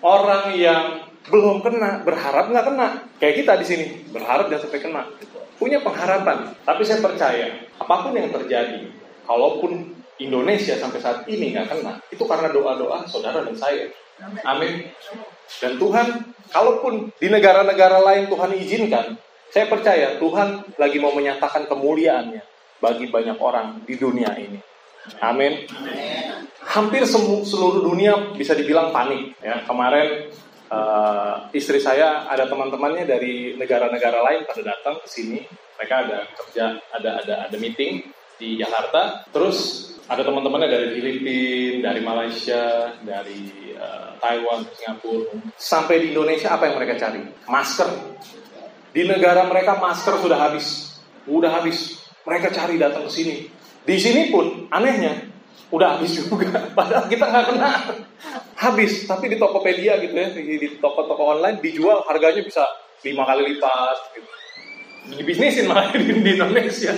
Orang 0.00 0.56
yang 0.56 1.09
belum 1.28 1.60
kena 1.60 2.00
berharap 2.06 2.48
nggak 2.48 2.66
kena. 2.72 2.88
Kayak 3.20 3.34
kita 3.44 3.52
di 3.60 3.66
sini 3.68 3.84
berharap 4.08 4.48
jangan 4.48 4.64
sampai 4.64 4.80
kena. 4.80 5.02
Punya 5.60 5.84
pengharapan. 5.84 6.56
Tapi 6.64 6.82
saya 6.88 7.04
percaya 7.04 7.52
apa 7.76 7.94
pun 8.00 8.16
yang 8.16 8.32
terjadi, 8.32 8.88
kalaupun 9.28 9.92
Indonesia 10.16 10.76
sampai 10.80 11.00
saat 11.00 11.28
ini 11.28 11.52
nggak 11.52 11.68
kena, 11.68 12.00
itu 12.08 12.24
karena 12.24 12.48
doa-doa 12.48 13.04
saudara 13.04 13.44
dan 13.44 13.56
saya. 13.56 13.92
Amin. 14.44 14.88
Dan 15.60 15.80
Tuhan, 15.80 16.36
kalaupun 16.52 17.12
di 17.16 17.28
negara-negara 17.32 18.04
lain 18.04 18.28
Tuhan 18.28 18.52
izinkan, 18.56 19.16
saya 19.50 19.66
percaya 19.66 20.20
Tuhan 20.20 20.76
lagi 20.76 21.00
mau 21.00 21.12
menyatakan 21.16 21.66
kemuliaannya 21.66 22.42
bagi 22.80 23.08
banyak 23.08 23.36
orang 23.40 23.82
di 23.84 23.96
dunia 23.96 24.32
ini. 24.36 24.60
Amin. 25.24 25.64
Hampir 26.60 27.02
seluruh 27.08 27.82
dunia 27.82 28.36
bisa 28.36 28.52
dibilang 28.52 28.92
panik. 28.92 29.34
Ya 29.40 29.64
kemarin 29.64 30.28
uh, 30.70 31.50
istri 31.52 31.82
saya 31.82 32.30
ada 32.30 32.46
teman-temannya 32.46 33.04
dari 33.04 33.58
negara-negara 33.58 34.22
lain 34.24 34.46
pada 34.46 34.62
datang 34.62 35.02
ke 35.02 35.06
sini. 35.10 35.42
Mereka 35.76 35.94
ada 36.06 36.18
kerja, 36.32 36.64
ada 36.94 37.10
ada 37.20 37.34
ada 37.50 37.56
meeting 37.58 38.06
di 38.38 38.56
Jakarta. 38.56 39.26
Terus 39.34 39.90
ada 40.10 40.22
teman-temannya 40.26 40.68
dari 40.70 40.88
Filipina, 40.96 41.92
dari 41.92 42.00
Malaysia, 42.02 42.96
dari 43.02 43.74
uh, 43.76 44.16
Taiwan, 44.18 44.66
Singapura. 44.74 45.38
Sampai 45.58 46.02
di 46.02 46.16
Indonesia 46.16 46.54
apa 46.54 46.70
yang 46.70 46.80
mereka 46.80 46.98
cari? 46.98 47.20
Masker 47.46 47.90
di 48.90 49.06
negara 49.06 49.46
mereka 49.46 49.78
masker 49.78 50.18
sudah 50.18 50.38
habis. 50.38 50.98
Udah 51.30 51.62
habis. 51.62 52.02
Mereka 52.26 52.50
cari 52.50 52.74
datang 52.74 53.06
ke 53.06 53.12
sini. 53.12 53.36
Di 53.86 53.96
sini 53.96 54.28
pun 54.28 54.66
anehnya 54.68 55.29
udah 55.70 55.98
habis 55.98 56.18
juga. 56.18 56.66
Padahal 56.78 57.06
kita 57.06 57.24
nggak 57.26 57.44
kena. 57.54 57.70
Habis. 58.58 59.06
Tapi 59.08 59.24
di 59.32 59.36
Tokopedia 59.40 59.96
gitu 60.02 60.14
ya, 60.14 60.28
di 60.34 60.68
toko-toko 60.78 61.38
online 61.38 61.62
dijual 61.62 62.04
harganya 62.04 62.42
bisa 62.44 62.66
lima 63.06 63.24
kali 63.24 63.56
lipat. 63.56 63.96
Gitu. 64.14 64.30
Dibisnisin 65.16 65.64
malah 65.70 65.90
di, 65.94 66.04
di 66.04 66.30
Indonesia. 66.36 66.92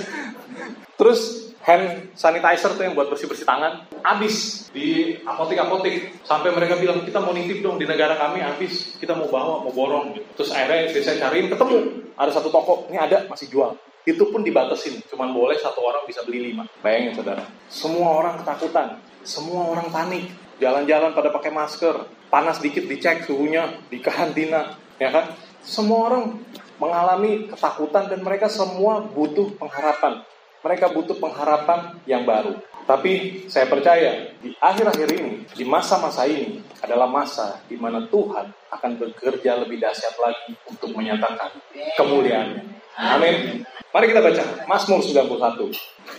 Terus 0.98 1.52
hand 1.62 2.10
sanitizer 2.18 2.74
tuh 2.74 2.82
yang 2.82 2.98
buat 2.98 3.06
bersih-bersih 3.06 3.46
tangan 3.46 3.86
habis 4.02 4.66
di 4.74 5.14
apotek-apotek 5.22 6.26
sampai 6.26 6.50
mereka 6.50 6.74
bilang 6.74 7.06
kita 7.06 7.22
mau 7.22 7.30
nitip 7.30 7.62
dong 7.62 7.78
di 7.78 7.86
negara 7.86 8.18
kami 8.18 8.42
habis 8.42 8.98
kita 8.98 9.14
mau 9.14 9.30
bawa 9.30 9.62
mau 9.62 9.70
borong 9.70 10.18
gitu. 10.18 10.26
terus 10.42 10.50
akhirnya 10.50 10.90
saya 10.90 11.22
cariin 11.22 11.46
ketemu 11.46 12.02
ada 12.18 12.34
satu 12.34 12.50
toko 12.50 12.90
ini 12.90 12.98
ada 12.98 13.30
masih 13.30 13.46
jual 13.46 13.78
itu 14.02 14.24
pun 14.30 14.42
dibatasin. 14.42 14.98
Cuman 15.06 15.30
boleh 15.30 15.58
satu 15.58 15.82
orang 15.82 16.02
bisa 16.06 16.26
beli 16.26 16.52
lima. 16.52 16.66
Bayangin 16.82 17.14
saudara. 17.14 17.44
Semua 17.70 18.18
orang 18.18 18.34
ketakutan. 18.42 18.98
Semua 19.22 19.70
orang 19.70 19.88
panik. 19.94 20.30
Jalan-jalan 20.58 21.14
pada 21.14 21.30
pakai 21.30 21.50
masker. 21.54 22.06
Panas 22.30 22.58
dikit 22.58 22.86
dicek 22.86 23.26
suhunya 23.26 23.86
di 23.86 24.02
karantina. 24.02 24.74
Ya 24.98 25.14
kan? 25.14 25.34
Semua 25.62 26.10
orang 26.10 26.42
mengalami 26.82 27.46
ketakutan 27.46 28.10
dan 28.10 28.20
mereka 28.26 28.50
semua 28.50 29.06
butuh 29.06 29.54
pengharapan. 29.54 30.26
Mereka 30.62 30.94
butuh 30.94 31.18
pengharapan 31.18 31.98
yang 32.06 32.26
baru. 32.26 32.58
Tapi 32.82 33.44
saya 33.46 33.70
percaya 33.70 34.34
di 34.42 34.50
akhir-akhir 34.58 35.08
ini, 35.14 35.46
di 35.54 35.64
masa-masa 35.64 36.26
ini 36.26 36.58
adalah 36.82 37.06
masa 37.06 37.62
di 37.70 37.78
mana 37.78 38.02
Tuhan 38.10 38.50
akan 38.74 38.90
bekerja 38.98 39.62
lebih 39.62 39.78
dahsyat 39.78 40.18
lagi 40.18 40.58
untuk 40.66 40.90
menyatakan 40.94 41.50
kemuliaannya. 41.94 42.62
Amin. 42.98 43.62
Mari 43.92 44.06
kita 44.08 44.20
baca 44.24 44.44
Mazmur 44.66 45.00
91. 45.00 45.70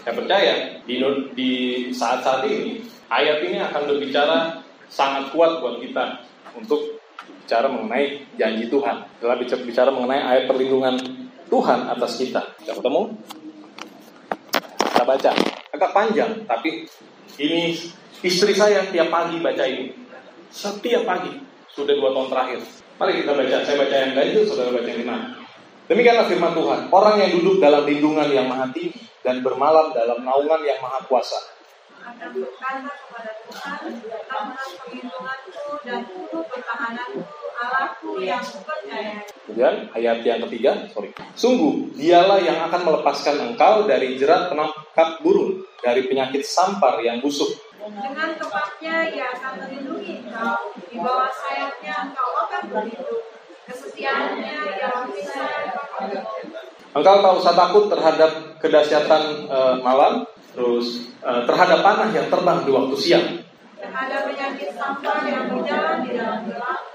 Saya 0.06 0.14
percaya 0.14 0.54
di, 0.88 0.96
di 1.36 1.52
saat-saat 1.92 2.48
ini 2.48 2.86
ayat 3.12 3.44
ini 3.44 3.58
akan 3.60 3.82
berbicara 3.90 4.62
sangat 4.88 5.34
kuat 5.34 5.60
buat 5.60 5.82
kita 5.82 6.22
untuk 6.56 7.02
bicara 7.44 7.68
mengenai 7.68 8.24
janji 8.40 8.72
Tuhan. 8.72 9.04
Setelah 9.20 9.38
bicara 9.42 9.90
mengenai 9.92 10.22
ayat 10.22 10.44
perlindungan 10.48 10.96
Tuhan 11.50 11.80
atas 11.92 12.18
kita. 12.18 12.42
Kita 12.62 12.78
ketemu? 12.78 13.14
kita 15.04 15.04
baca. 15.04 15.53
Agak 15.74 15.90
panjang, 15.90 16.46
tapi 16.46 16.86
ini 17.42 17.74
istri 18.22 18.54
saya 18.54 18.86
tiap 18.94 19.10
pagi 19.10 19.42
baca 19.42 19.66
ini. 19.66 19.90
Setiap 20.54 21.02
pagi, 21.02 21.34
sudah 21.74 21.98
dua 21.98 22.14
tahun 22.14 22.30
terakhir. 22.30 22.60
Mari 23.02 23.26
kita 23.26 23.34
baca, 23.34 23.58
saya 23.66 23.78
baca 23.82 23.96
yang 23.98 24.14
ganjil, 24.14 24.46
saudara 24.46 24.70
baca 24.70 24.86
yang 24.86 25.02
genap. 25.02 25.22
Demikianlah 25.90 26.30
firman 26.30 26.54
Tuhan, 26.54 26.94
orang 26.94 27.16
yang 27.26 27.32
duduk 27.42 27.58
dalam 27.58 27.90
lindungan 27.90 28.30
yang 28.30 28.46
maha 28.46 28.70
tinggi 28.70 29.02
dan 29.26 29.42
bermalam 29.42 29.90
dalam 29.98 30.22
naungan 30.22 30.62
yang 30.62 30.78
maha 30.78 31.02
kuasa. 31.10 31.42
Akan 32.06 32.38
kepada 32.38 33.32
Tuhan, 33.50 33.98
dan 35.84 36.06
Allahku 37.64 38.20
yang 38.20 38.44
percaya. 38.44 39.24
Kemudian 39.48 39.88
ayat 39.96 40.20
yang 40.28 40.44
ketiga, 40.48 40.88
sorry. 40.92 41.16
Sungguh, 41.36 41.96
dialah 41.96 42.40
yang 42.44 42.60
akan 42.68 42.82
melepaskan 42.84 43.36
engkau 43.54 43.88
dari 43.88 44.20
jerat 44.20 44.52
penangkap 44.52 45.24
burung, 45.24 45.64
dari 45.80 46.04
penyakit 46.08 46.44
sampar 46.44 47.00
yang 47.00 47.24
busuk. 47.24 47.56
Dengan 47.84 48.36
tepatnya 48.40 49.12
ia 49.12 49.32
akan 49.36 49.64
melindungi 49.64 50.24
engkau, 50.28 50.72
di 50.76 50.98
bawah 51.00 51.32
sayapnya 51.32 52.12
engkau 52.12 52.30
akan 52.48 52.62
berlindung. 52.72 53.24
Kesetiaannya 53.64 54.60
yang 54.76 55.08
bisa 55.16 55.44
Engkau 56.94 57.26
tak 57.26 57.34
usah 57.42 57.54
takut 57.58 57.90
terhadap 57.90 58.32
kedahsyatan 58.62 59.50
e, 59.50 59.60
malam, 59.82 60.30
terus 60.54 61.10
e, 61.26 61.32
terhadap 61.50 61.82
panah 61.82 62.14
yang 62.14 62.30
terbang 62.30 62.62
di 62.62 62.70
waktu 62.70 62.96
siang. 63.02 63.28
Terhadap 63.82 64.30
penyakit 64.30 64.78
sampar 64.78 65.26
yang 65.26 65.50
berjalan 65.50 66.06
di 66.06 66.12
dalam 66.14 66.46
gelap, 66.46 66.93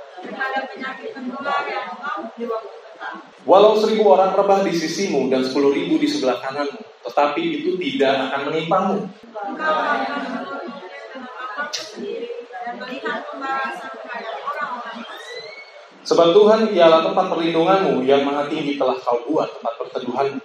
Walau 3.49 3.81
seribu 3.81 4.13
orang 4.13 4.37
rebah 4.37 4.61
di 4.61 4.77
sisimu 4.77 5.33
dan 5.33 5.41
sepuluh 5.41 5.73
ribu 5.73 5.97
di 5.97 6.05
sebelah 6.05 6.37
kananmu, 6.43 6.81
tetapi 7.09 7.43
itu 7.63 7.81
tidak 7.81 8.29
akan 8.29 8.41
menimpamu. 8.53 8.97
Sebab 16.09 16.29
Tuhan 16.33 16.61
ialah 16.73 17.01
tempat 17.05 17.25
perlindunganmu 17.29 18.01
yang 18.09 18.25
maha 18.25 18.49
tinggi 18.49 18.81
telah 18.81 18.97
kau 19.01 19.21
buat 19.29 19.49
tempat 19.61 19.75
perteduhanmu. 19.77 20.41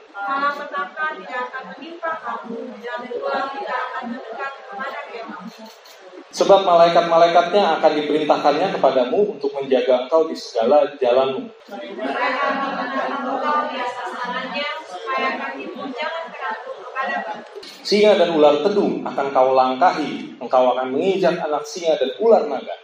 Tidak 1.13 1.39
akan 1.51 1.63
menimpa 1.75 2.11
kamu 2.19 2.57
dan 2.83 2.99
ular 3.15 3.45
tidak 3.53 3.79
akan 3.91 4.03
mendekat 4.11 4.51
kepada 4.65 4.99
kemahmu. 5.07 5.63
Sebab 6.33 6.65
malaikat-malaikatnya 6.65 7.77
akan 7.77 7.91
diperintahkannya 7.93 8.73
kepadamu 8.73 9.37
untuk 9.37 9.53
menjaga 9.53 10.09
engkau 10.09 10.25
di 10.25 10.33
segala 10.33 10.81
jalanmu. 10.97 11.45
Singa 17.83 18.17
dan 18.17 18.33
ular 18.33 18.65
tedung 18.65 19.05
akan 19.05 19.27
kau 19.29 19.53
langkahi, 19.53 20.39
engkau 20.41 20.73
akan 20.73 20.89
menginjak 20.89 21.37
anak 21.37 21.61
singa 21.67 22.01
dan 22.01 22.09
ular 22.17 22.49
naga. 22.49 22.75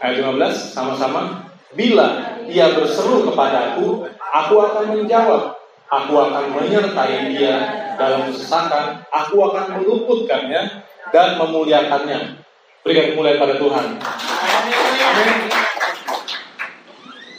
Ayat 0.00 0.16
15 0.24 0.74
sama-sama. 0.74 1.46
Bila 1.70 2.34
ia 2.50 2.74
berseru 2.74 3.30
kepadaku, 3.30 4.02
aku 4.30 4.54
akan 4.62 4.84
menjawab. 4.96 5.58
Aku 5.90 6.14
akan 6.14 6.54
menyertai 6.54 7.34
dia 7.34 7.56
dalam 7.98 8.30
kesesakan. 8.30 9.02
Aku 9.10 9.42
akan 9.42 9.82
meluputkannya 9.82 10.86
dan 11.10 11.28
memuliakannya. 11.34 12.38
Berikan 12.86 13.12
kemuliaan 13.12 13.42
pada 13.42 13.58
Tuhan. 13.58 13.86
Amin. 13.98 15.30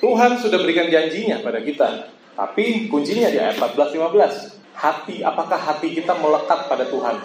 Tuhan 0.01 0.31
sudah 0.41 0.59
berikan 0.59 0.91
janjinya 0.91 1.39
pada 1.39 1.63
kita. 1.63 2.11
Tapi 2.35 2.89
kuncinya 2.91 3.31
di 3.31 3.39
ayat 3.39 3.55
14-15. 3.55 4.59
Hati, 4.75 5.21
apakah 5.21 5.61
hati 5.61 5.93
kita 5.93 6.17
melekat 6.17 6.65
pada 6.65 6.89
Tuhan? 6.89 7.21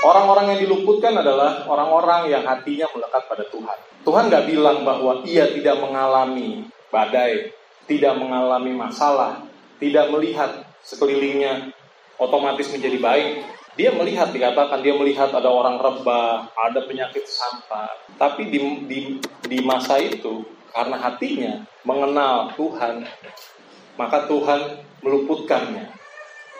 Orang-orang 0.00 0.56
yang 0.56 0.60
diluputkan 0.64 1.12
adalah 1.12 1.68
orang-orang 1.68 2.32
yang 2.32 2.46
hatinya 2.46 2.88
melekat 2.94 3.26
pada 3.28 3.44
Tuhan. 3.52 3.78
Tuhan 4.06 4.32
nggak 4.32 4.46
bilang 4.48 4.86
bahwa 4.86 5.20
ia 5.28 5.50
tidak 5.52 5.76
mengalami 5.82 6.64
badai, 6.88 7.52
tidak 7.90 8.14
mengalami 8.14 8.70
masalah, 8.70 9.42
tidak 9.82 10.14
melihat 10.14 10.62
sekelilingnya 10.86 11.74
otomatis 12.22 12.70
menjadi 12.70 13.02
baik. 13.02 13.28
Dia 13.74 13.90
melihat, 13.90 14.30
dikatakan 14.30 14.78
dia 14.78 14.94
melihat 14.94 15.34
ada 15.34 15.50
orang 15.50 15.74
rebah, 15.82 16.46
ada 16.54 16.86
penyakit 16.86 17.26
sampah. 17.26 17.90
Tapi 18.14 18.46
di, 18.46 18.58
di, 18.86 18.98
di 19.42 19.58
masa 19.66 19.98
itu, 19.98 20.46
karena 20.70 21.02
hatinya 21.02 21.66
mengenal 21.82 22.54
Tuhan, 22.54 23.02
maka 23.98 24.30
Tuhan 24.30 24.86
meluputkannya. 25.02 25.90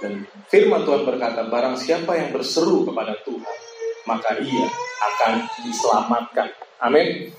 Dan 0.00 0.26
firman 0.50 0.82
Tuhan 0.82 1.06
berkata, 1.06 1.46
barang 1.46 1.76
siapa 1.78 2.16
yang 2.18 2.34
berseru 2.34 2.88
kepada 2.88 3.14
Tuhan, 3.22 3.56
maka 4.08 4.34
ia 4.40 4.66
akan 4.98 5.46
diselamatkan. 5.62 6.48
Amin. 6.80 7.30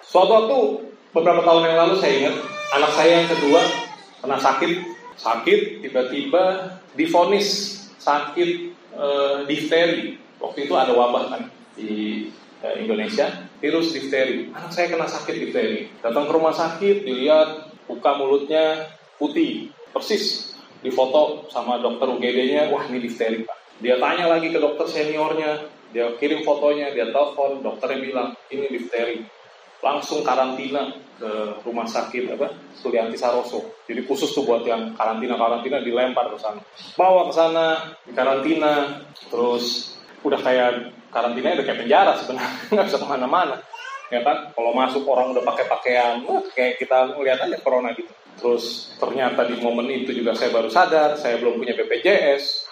Suatu 0.00 0.32
waktu 0.32 0.58
beberapa 1.12 1.44
tahun 1.44 1.62
yang 1.68 1.78
lalu 1.84 1.94
saya 2.00 2.14
ingat 2.24 2.53
anak 2.74 2.90
saya 2.98 3.12
yang 3.22 3.30
kedua 3.30 3.62
pernah 4.18 4.40
sakit, 4.42 4.72
sakit 5.14 5.60
tiba-tiba 5.86 6.74
difonis 6.98 7.78
sakit 8.02 8.50
e, 8.90 9.06
difteri. 9.46 10.18
Waktu 10.42 10.68
itu 10.68 10.74
ada 10.74 10.92
wabah 10.92 11.24
kan 11.30 11.42
di 11.78 12.28
e, 12.60 12.66
Indonesia, 12.82 13.46
virus 13.62 13.94
difteri. 13.94 14.50
Anak 14.50 14.74
saya 14.74 14.90
kena 14.90 15.06
sakit 15.06 15.34
difteri. 15.38 15.88
Datang 16.02 16.26
ke 16.26 16.32
rumah 16.34 16.52
sakit, 16.52 17.06
dilihat 17.06 17.70
buka 17.86 18.10
mulutnya 18.18 18.90
putih, 19.16 19.70
persis 19.94 20.56
difoto 20.82 21.48
sama 21.48 21.80
dokter 21.80 22.10
UGD-nya, 22.10 22.68
wah 22.68 22.84
ini 22.90 23.00
difteri 23.00 23.46
pak. 23.46 23.56
Dia 23.80 23.96
tanya 23.96 24.28
lagi 24.28 24.52
ke 24.52 24.58
dokter 24.60 24.84
seniornya, 24.90 25.64
dia 25.94 26.12
kirim 26.20 26.44
fotonya, 26.44 26.92
dia 26.92 27.08
telepon, 27.08 27.64
dokternya 27.64 27.98
bilang 28.02 28.28
ini 28.52 28.66
difteri. 28.68 29.24
Langsung 29.84 30.24
karantina 30.24 30.88
ke 31.20 31.60
rumah 31.62 31.84
sakit 31.84 32.34
apa 32.34 32.56
Sulianti 32.72 33.20
Saroso. 33.20 33.84
Jadi 33.84 34.00
khusus 34.08 34.32
tuh 34.32 34.48
buat 34.48 34.64
yang 34.64 34.96
karantina 34.96 35.36
karantina 35.36 35.84
dilempar 35.84 36.32
ke 36.32 36.38
sana. 36.40 36.60
Bawa 36.96 37.28
ke 37.28 37.32
sana 37.36 37.66
di 38.02 38.12
karantina, 38.16 39.04
terus 39.28 39.94
udah 40.24 40.40
kayak 40.40 40.90
karantina 41.12 41.54
udah 41.60 41.66
kayak 41.68 41.80
penjara 41.84 42.12
sebenarnya 42.16 42.50
nggak 42.72 42.86
bisa 42.88 42.98
ke 42.98 43.06
mana-mana. 43.06 43.56
Ya 44.12 44.20
kan, 44.20 44.52
kalau 44.52 44.76
masuk 44.76 45.04
orang 45.08 45.32
udah 45.32 45.44
pakai 45.44 45.64
pakaian, 45.64 46.24
kayak 46.52 46.76
kita 46.80 47.16
ngeliat 47.16 47.40
aja 47.40 47.56
corona 47.60 47.92
gitu. 47.96 48.12
Terus 48.36 48.94
ternyata 49.00 49.48
di 49.48 49.56
momen 49.60 49.88
itu 49.88 50.12
juga 50.12 50.36
saya 50.36 50.52
baru 50.52 50.68
sadar, 50.68 51.16
saya 51.16 51.40
belum 51.40 51.56
punya 51.56 51.72
BPJS, 51.72 52.64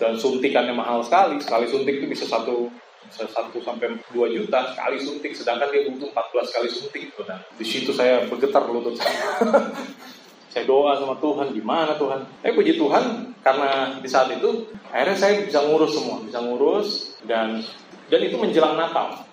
dan 0.00 0.16
suntikannya 0.16 0.72
mahal 0.72 1.04
sekali 1.04 1.36
sekali 1.44 1.68
suntik 1.68 2.00
itu 2.00 2.08
bisa 2.08 2.24
satu 2.24 2.72
satu 3.10 3.58
sampai 3.64 3.96
dua 4.12 4.30
juta 4.30 4.70
sekali 4.70 4.96
suntik 5.00 5.32
sedangkan 5.34 5.72
dia 5.72 5.88
butuh 5.88 6.12
14 6.12 6.54
kali 6.56 6.68
suntik 6.70 7.00
gitu 7.10 7.22
dan 7.26 7.40
di 7.56 7.66
situ 7.66 7.90
saya 7.90 8.28
bergetar 8.28 8.68
lutut 8.68 8.94
saya 8.94 9.40
saya 10.52 10.64
doa 10.66 10.94
sama 10.98 11.18
Tuhan 11.18 11.50
gimana 11.56 11.98
Tuhan 11.98 12.22
eh 12.44 12.52
puji 12.54 12.78
Tuhan 12.78 13.34
karena 13.42 13.98
di 13.98 14.08
saat 14.10 14.30
itu 14.30 14.68
akhirnya 14.90 15.16
saya 15.16 15.42
bisa 15.42 15.64
ngurus 15.64 15.92
semua 15.96 16.22
bisa 16.22 16.38
ngurus 16.38 17.18
dan 17.26 17.62
dan 18.10 18.20
itu 18.26 18.36
menjelang 18.38 18.78
Natal 18.78 19.30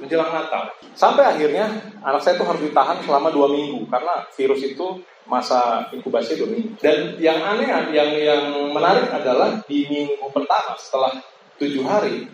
menjelang 0.00 0.32
Natal. 0.32 0.72
Sampai 0.96 1.28
akhirnya 1.28 1.68
anak 2.00 2.24
saya 2.24 2.40
itu 2.40 2.44
harus 2.48 2.62
ditahan 2.64 2.98
selama 3.04 3.28
dua 3.30 3.52
minggu 3.52 3.84
karena 3.92 4.24
virus 4.32 4.64
itu 4.64 5.04
masa 5.28 5.86
inkubasi 5.92 6.40
dua 6.40 6.48
minggu. 6.48 6.80
Dan 6.80 7.20
yang 7.20 7.38
aneh, 7.38 7.68
yang 7.92 8.10
yang 8.16 8.44
menarik 8.72 9.12
adalah 9.12 9.60
di 9.68 9.86
minggu 9.86 10.26
pertama 10.32 10.74
setelah 10.80 11.12
tujuh 11.60 11.84
hari, 11.84 12.26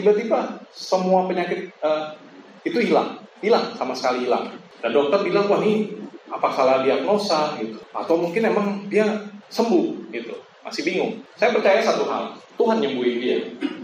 tiba-tiba 0.00 0.64
semua 0.72 1.28
penyakit 1.28 1.68
uh, 1.84 2.16
itu 2.64 2.80
hilang, 2.80 3.20
hilang 3.44 3.76
sama 3.76 3.92
sekali 3.92 4.24
hilang. 4.24 4.56
Dan 4.80 4.96
dokter 4.96 5.20
bilang 5.20 5.44
wah 5.52 5.60
ini 5.60 5.92
apa 6.32 6.48
salah 6.56 6.80
diagnosa 6.80 7.60
gitu, 7.60 7.76
atau 7.92 8.16
mungkin 8.16 8.48
emang 8.48 8.88
dia 8.88 9.28
sembuh 9.52 10.08
gitu, 10.08 10.40
masih 10.64 10.82
bingung. 10.88 11.20
Saya 11.36 11.52
percaya 11.52 11.84
satu 11.84 12.08
hal, 12.08 12.38
Tuhan 12.56 12.80
nyembuhin 12.80 13.18
dia, 13.20 13.38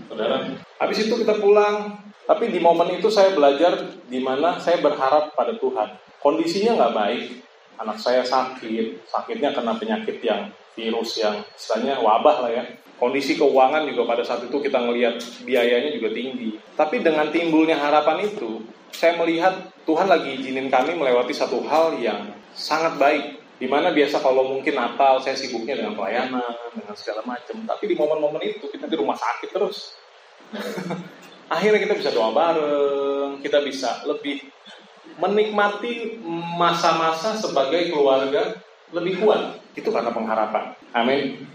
saudara. 0.07 0.57
Habis 0.79 1.05
itu 1.05 1.21
kita 1.21 1.37
pulang, 1.43 2.01
tapi 2.25 2.49
di 2.49 2.63
momen 2.63 2.97
itu 2.97 3.11
saya 3.11 3.35
belajar 3.35 3.99
di 4.07 4.23
mana 4.23 4.57
saya 4.57 4.79
berharap 4.81 5.35
pada 5.35 5.59
Tuhan. 5.59 6.01
Kondisinya 6.23 6.79
nggak 6.79 6.95
baik, 6.95 7.25
anak 7.83 7.99
saya 8.01 8.23
sakit, 8.23 9.05
sakitnya 9.11 9.53
kena 9.53 9.77
penyakit 9.77 10.23
yang 10.23 10.49
virus 10.77 11.19
yang 11.19 11.41
istilahnya 11.57 11.99
wabah 12.05 12.47
lah 12.47 12.53
ya. 12.53 12.65
Kondisi 12.97 13.37
keuangan 13.37 13.85
juga 13.89 14.09
pada 14.09 14.25
saat 14.25 14.45
itu 14.49 14.57
kita 14.57 14.81
melihat 14.81 15.21
biayanya 15.45 15.93
juga 15.93 16.13
tinggi. 16.13 16.57
Tapi 16.77 17.05
dengan 17.05 17.29
timbulnya 17.29 17.77
harapan 17.77 18.25
itu, 18.25 18.65
saya 18.89 19.21
melihat 19.21 19.69
Tuhan 19.85 20.09
lagi 20.09 20.41
izinin 20.41 20.73
kami 20.73 20.97
melewati 20.97 21.37
satu 21.37 21.61
hal 21.69 22.01
yang 22.01 22.33
sangat 22.57 22.97
baik. 22.97 23.25
Di 23.57 23.69
mana 23.69 23.93
biasa 23.93 24.21
kalau 24.21 24.53
mungkin 24.53 24.77
Natal 24.77 25.21
saya 25.21 25.37
sibuknya 25.37 25.81
dengan 25.81 25.97
pelayanan, 25.97 26.57
dengan 26.73 26.97
segala 26.97 27.25
macam. 27.25 27.57
Tapi 27.65 27.85
di 27.89 27.97
momen-momen 27.97 28.41
itu 28.45 28.69
kita 28.69 28.89
di 28.89 28.97
rumah 28.97 29.17
sakit 29.17 29.49
terus. 29.53 29.97
Akhirnya 31.53 31.81
kita 31.81 31.95
bisa 31.97 32.11
doa 32.13 32.33
bareng, 32.33 33.41
kita 33.41 33.61
bisa 33.65 34.05
lebih 34.05 34.45
menikmati 35.17 36.21
masa-masa 36.57 37.37
sebagai 37.37 37.93
keluarga 37.93 38.61
lebih 38.93 39.25
kuat. 39.25 39.66
Itu 39.77 39.93
karena 39.93 40.11
pengharapan. 40.11 40.75
Amin. 40.97 41.47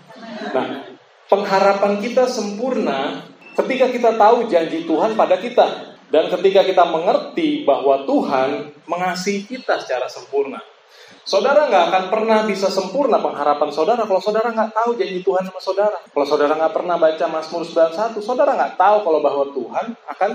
Nah, 0.54 0.86
pengharapan 1.26 1.98
kita 2.00 2.30
sempurna 2.30 3.26
ketika 3.58 3.90
kita 3.90 4.16
tahu 4.16 4.48
janji 4.48 4.86
Tuhan 4.86 5.18
pada 5.18 5.42
kita. 5.42 5.98
Dan 6.12 6.28
ketika 6.28 6.68
kita 6.68 6.84
mengerti 6.92 7.64
bahwa 7.64 8.04
Tuhan 8.04 8.76
mengasihi 8.84 9.48
kita 9.48 9.80
secara 9.80 10.12
sempurna. 10.12 10.60
Saudara 11.24 11.72
nggak 11.72 11.86
akan 11.88 12.04
pernah 12.12 12.44
bisa 12.44 12.68
sempurna 12.68 13.22
pengharapan 13.24 13.70
saudara 13.72 14.04
kalau 14.04 14.20
saudara 14.20 14.52
nggak 14.52 14.76
tahu 14.76 15.00
janji 15.00 15.24
Tuhan 15.24 15.48
sama 15.48 15.62
saudara. 15.64 15.98
Kalau 16.04 16.28
saudara 16.28 16.52
nggak 16.60 16.74
pernah 16.76 17.00
baca 17.00 17.26
Mazmur 17.32 17.64
91, 17.64 18.20
saudara 18.20 18.52
nggak 18.60 18.76
tahu 18.76 18.98
kalau 19.08 19.20
bahwa 19.24 19.46
Tuhan 19.56 19.86
akan 20.12 20.32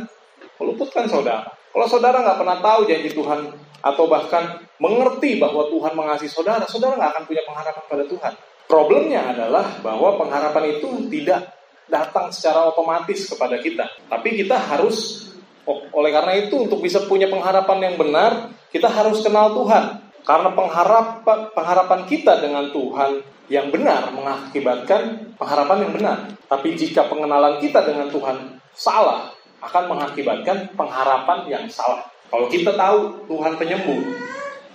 meluputkan 0.56 1.04
saudara. 1.04 1.44
Kalau 1.76 1.92
saudara 1.92 2.24
nggak 2.24 2.40
pernah 2.40 2.56
tahu 2.64 2.88
janji 2.88 3.12
Tuhan 3.12 3.52
atau 3.84 4.08
bahkan 4.08 4.64
mengerti 4.80 5.36
bahwa 5.36 5.68
Tuhan 5.68 5.92
mengasihi 5.92 6.32
saudara, 6.32 6.64
saudara 6.64 6.96
nggak 6.96 7.10
akan 7.12 7.24
punya 7.28 7.44
pengharapan 7.44 7.84
pada 7.84 8.04
Tuhan. 8.08 8.32
Problemnya 8.64 9.20
adalah 9.36 9.76
bahwa 9.84 10.16
pengharapan 10.16 10.80
itu 10.80 11.04
tidak 11.12 11.52
datang 11.92 12.32
secara 12.32 12.72
otomatis 12.72 13.28
kepada 13.28 13.60
kita, 13.60 13.84
tapi 14.08 14.40
kita 14.40 14.56
harus 14.56 15.28
oleh 15.68 16.10
karena 16.16 16.48
itu 16.48 16.64
untuk 16.64 16.80
bisa 16.80 17.04
punya 17.04 17.28
pengharapan 17.28 17.92
yang 17.92 17.94
benar, 18.00 18.56
kita 18.72 18.88
harus 18.88 19.20
kenal 19.20 19.52
Tuhan. 19.52 20.08
Karena 20.24 20.56
pengharapan 20.56 21.52
pengharapan 21.52 22.00
kita 22.08 22.40
dengan 22.40 22.72
Tuhan 22.72 23.20
yang 23.52 23.68
benar 23.68 24.16
mengakibatkan 24.16 25.36
pengharapan 25.36 25.84
yang 25.84 25.92
benar. 25.92 26.18
Tapi 26.48 26.72
jika 26.72 27.04
pengenalan 27.04 27.60
kita 27.60 27.84
dengan 27.84 28.08
Tuhan 28.08 28.64
salah, 28.72 29.35
akan 29.62 29.84
mengakibatkan 29.92 30.72
pengharapan 30.76 31.38
yang 31.48 31.64
salah. 31.70 32.04
Kalau 32.26 32.50
kita 32.50 32.74
tahu 32.74 33.28
Tuhan 33.30 33.54
penyembuh, 33.56 34.00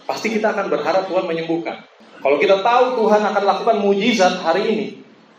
pasti 0.08 0.32
kita 0.32 0.56
akan 0.56 0.72
berharap 0.72 1.04
Tuhan 1.06 1.26
menyembuhkan. 1.28 1.84
Kalau 2.22 2.38
kita 2.38 2.62
tahu 2.62 3.02
Tuhan 3.02 3.22
akan 3.34 3.44
lakukan 3.44 3.78
mujizat 3.82 4.46
hari 4.46 4.62
ini, 4.72 4.88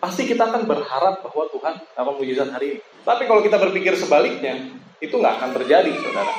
pasti 0.03 0.27
kita 0.27 0.51
akan 0.51 0.67
berharap 0.67 1.23
bahwa 1.23 1.45
Tuhan 1.51 1.75
akan 1.95 2.15
mujizat 2.19 2.51
hari 2.51 2.77
ini. 2.77 2.81
Tapi 3.07 3.27
kalau 3.31 3.41
kita 3.43 3.59
berpikir 3.59 3.95
sebaliknya, 3.95 4.59
itu 4.99 5.15
nggak 5.15 5.43
akan 5.43 5.51
terjadi, 5.63 5.91
saudara. 5.99 6.35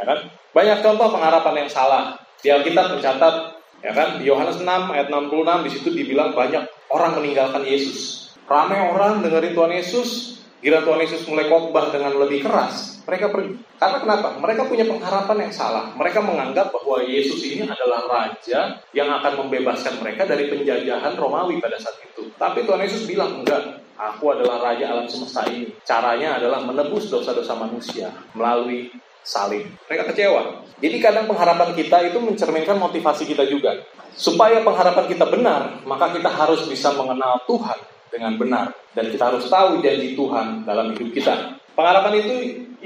Ya 0.00 0.04
kan? 0.04 0.18
Banyak 0.52 0.78
contoh 0.84 1.08
pengharapan 1.12 1.64
yang 1.64 1.70
salah. 1.70 2.20
Di 2.40 2.52
Alkitab 2.52 2.96
mencatat, 2.96 3.34
ya 3.80 3.92
kan? 3.92 4.20
Di 4.20 4.28
Yohanes 4.28 4.60
6 4.60 4.68
ayat 4.68 5.08
66 5.08 5.64
di 5.64 5.70
situ 5.72 5.88
dibilang 5.92 6.36
banyak 6.36 6.64
orang 6.92 7.16
meninggalkan 7.20 7.64
Yesus. 7.64 8.32
Ramai 8.44 8.92
orang 8.92 9.24
dengerin 9.24 9.56
Tuhan 9.56 9.72
Yesus, 9.72 10.33
Gila 10.64 10.80
Tuhan 10.80 10.96
Yesus 11.04 11.28
mulai 11.28 11.44
khotbah 11.44 11.92
dengan 11.92 12.16
lebih 12.16 12.40
keras, 12.40 13.04
mereka 13.04 13.28
pergi. 13.28 13.52
Karena 13.76 14.00
kenapa? 14.00 14.40
Mereka 14.40 14.64
punya 14.64 14.88
pengharapan 14.88 15.44
yang 15.44 15.52
salah. 15.52 15.92
Mereka 15.92 16.24
menganggap 16.24 16.72
bahwa 16.72 17.04
Yesus 17.04 17.36
ini 17.44 17.68
adalah 17.68 18.08
raja 18.08 18.80
yang 18.96 19.12
akan 19.12 19.44
membebaskan 19.44 20.00
mereka 20.00 20.24
dari 20.24 20.48
penjajahan 20.48 21.12
Romawi 21.20 21.60
pada 21.60 21.76
saat 21.76 22.00
itu. 22.00 22.32
Tapi 22.40 22.64
Tuhan 22.64 22.80
Yesus 22.80 23.04
bilang, 23.04 23.44
enggak, 23.44 23.84
aku 24.00 24.32
adalah 24.32 24.72
raja 24.72 24.88
alam 24.88 25.04
semesta 25.04 25.44
ini. 25.52 25.68
Caranya 25.84 26.40
adalah 26.40 26.64
menebus 26.64 27.12
dosa-dosa 27.12 27.52
manusia 27.60 28.08
melalui 28.32 28.88
salib. 29.20 29.68
Mereka 29.84 30.16
kecewa. 30.16 30.64
Jadi 30.80 30.96
kadang 30.96 31.28
pengharapan 31.28 31.76
kita 31.76 32.08
itu 32.08 32.16
mencerminkan 32.24 32.80
motivasi 32.80 33.28
kita 33.28 33.44
juga. 33.52 33.84
Supaya 34.16 34.64
pengharapan 34.64 35.12
kita 35.12 35.28
benar, 35.28 35.84
maka 35.84 36.08
kita 36.08 36.32
harus 36.32 36.64
bisa 36.64 36.88
mengenal 36.96 37.44
Tuhan 37.44 37.93
dengan 38.14 38.38
benar 38.38 38.70
dan 38.94 39.10
kita 39.10 39.34
harus 39.34 39.50
tahu 39.50 39.82
janji 39.82 40.14
Tuhan 40.14 40.62
dalam 40.62 40.94
hidup 40.94 41.10
kita. 41.10 41.58
Pengharapan 41.74 42.22
itu 42.22 42.34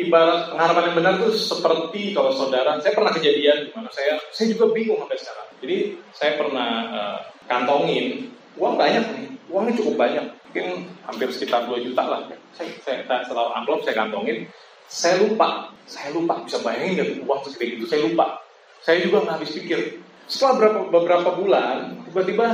ibarat 0.00 0.56
pengharapan 0.56 0.82
yang 0.88 0.96
benar 0.96 1.12
itu 1.20 1.28
seperti 1.36 2.16
kalau 2.16 2.32
saudara, 2.32 2.80
saya 2.80 2.96
pernah 2.96 3.12
kejadian 3.12 3.68
di 3.68 3.70
mana 3.76 3.92
saya 3.92 4.16
saya 4.32 4.56
juga 4.56 4.72
bingung 4.72 5.04
sampai 5.04 5.20
sekarang. 5.20 5.48
Jadi 5.60 5.76
saya 6.16 6.32
pernah 6.40 6.70
uh, 6.88 7.18
kantongin 7.44 8.32
uang 8.56 8.74
banyak 8.80 9.04
nih, 9.12 9.26
uangnya 9.52 9.74
cukup 9.76 9.94
banyak, 10.00 10.24
mungkin 10.48 10.66
hampir 11.04 11.28
sekitar 11.28 11.68
2 11.68 11.84
juta 11.84 12.02
lah. 12.08 12.20
Saya, 12.56 12.72
saya 12.80 13.04
setelah 13.04 13.54
amplop 13.60 13.84
saya 13.84 13.94
kantongin, 14.00 14.48
saya 14.88 15.20
lupa, 15.20 15.68
saya 15.84 16.10
lupa 16.16 16.40
bisa 16.42 16.58
bayangin 16.64 17.04
gak 17.04 17.28
uang 17.28 17.40
segede 17.44 17.76
itu, 17.78 17.84
saya 17.84 18.08
lupa. 18.08 18.40
Saya 18.80 19.04
juga 19.04 19.26
nggak 19.26 19.36
habis 19.42 19.52
pikir. 19.52 20.00
Setelah 20.28 20.52
beberapa, 20.54 20.80
beberapa 20.92 21.30
bulan, 21.34 22.04
tiba-tiba 22.08 22.46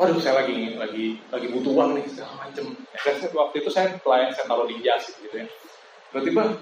waduh 0.00 0.16
saya 0.16 0.40
lagi 0.40 0.80
lagi 0.80 1.20
lagi 1.28 1.46
butuh 1.52 1.76
uang 1.76 2.00
nih 2.00 2.08
segala 2.08 2.48
macem. 2.48 2.72
Ya, 2.72 3.12
waktu 3.36 3.56
itu 3.60 3.68
saya 3.68 4.00
pelayan 4.00 4.32
saya 4.32 4.48
taruh 4.48 4.64
di 4.64 4.80
jas 4.80 5.12
gitu 5.12 5.36
ya. 5.36 5.44
Tiba-tiba 6.08 6.56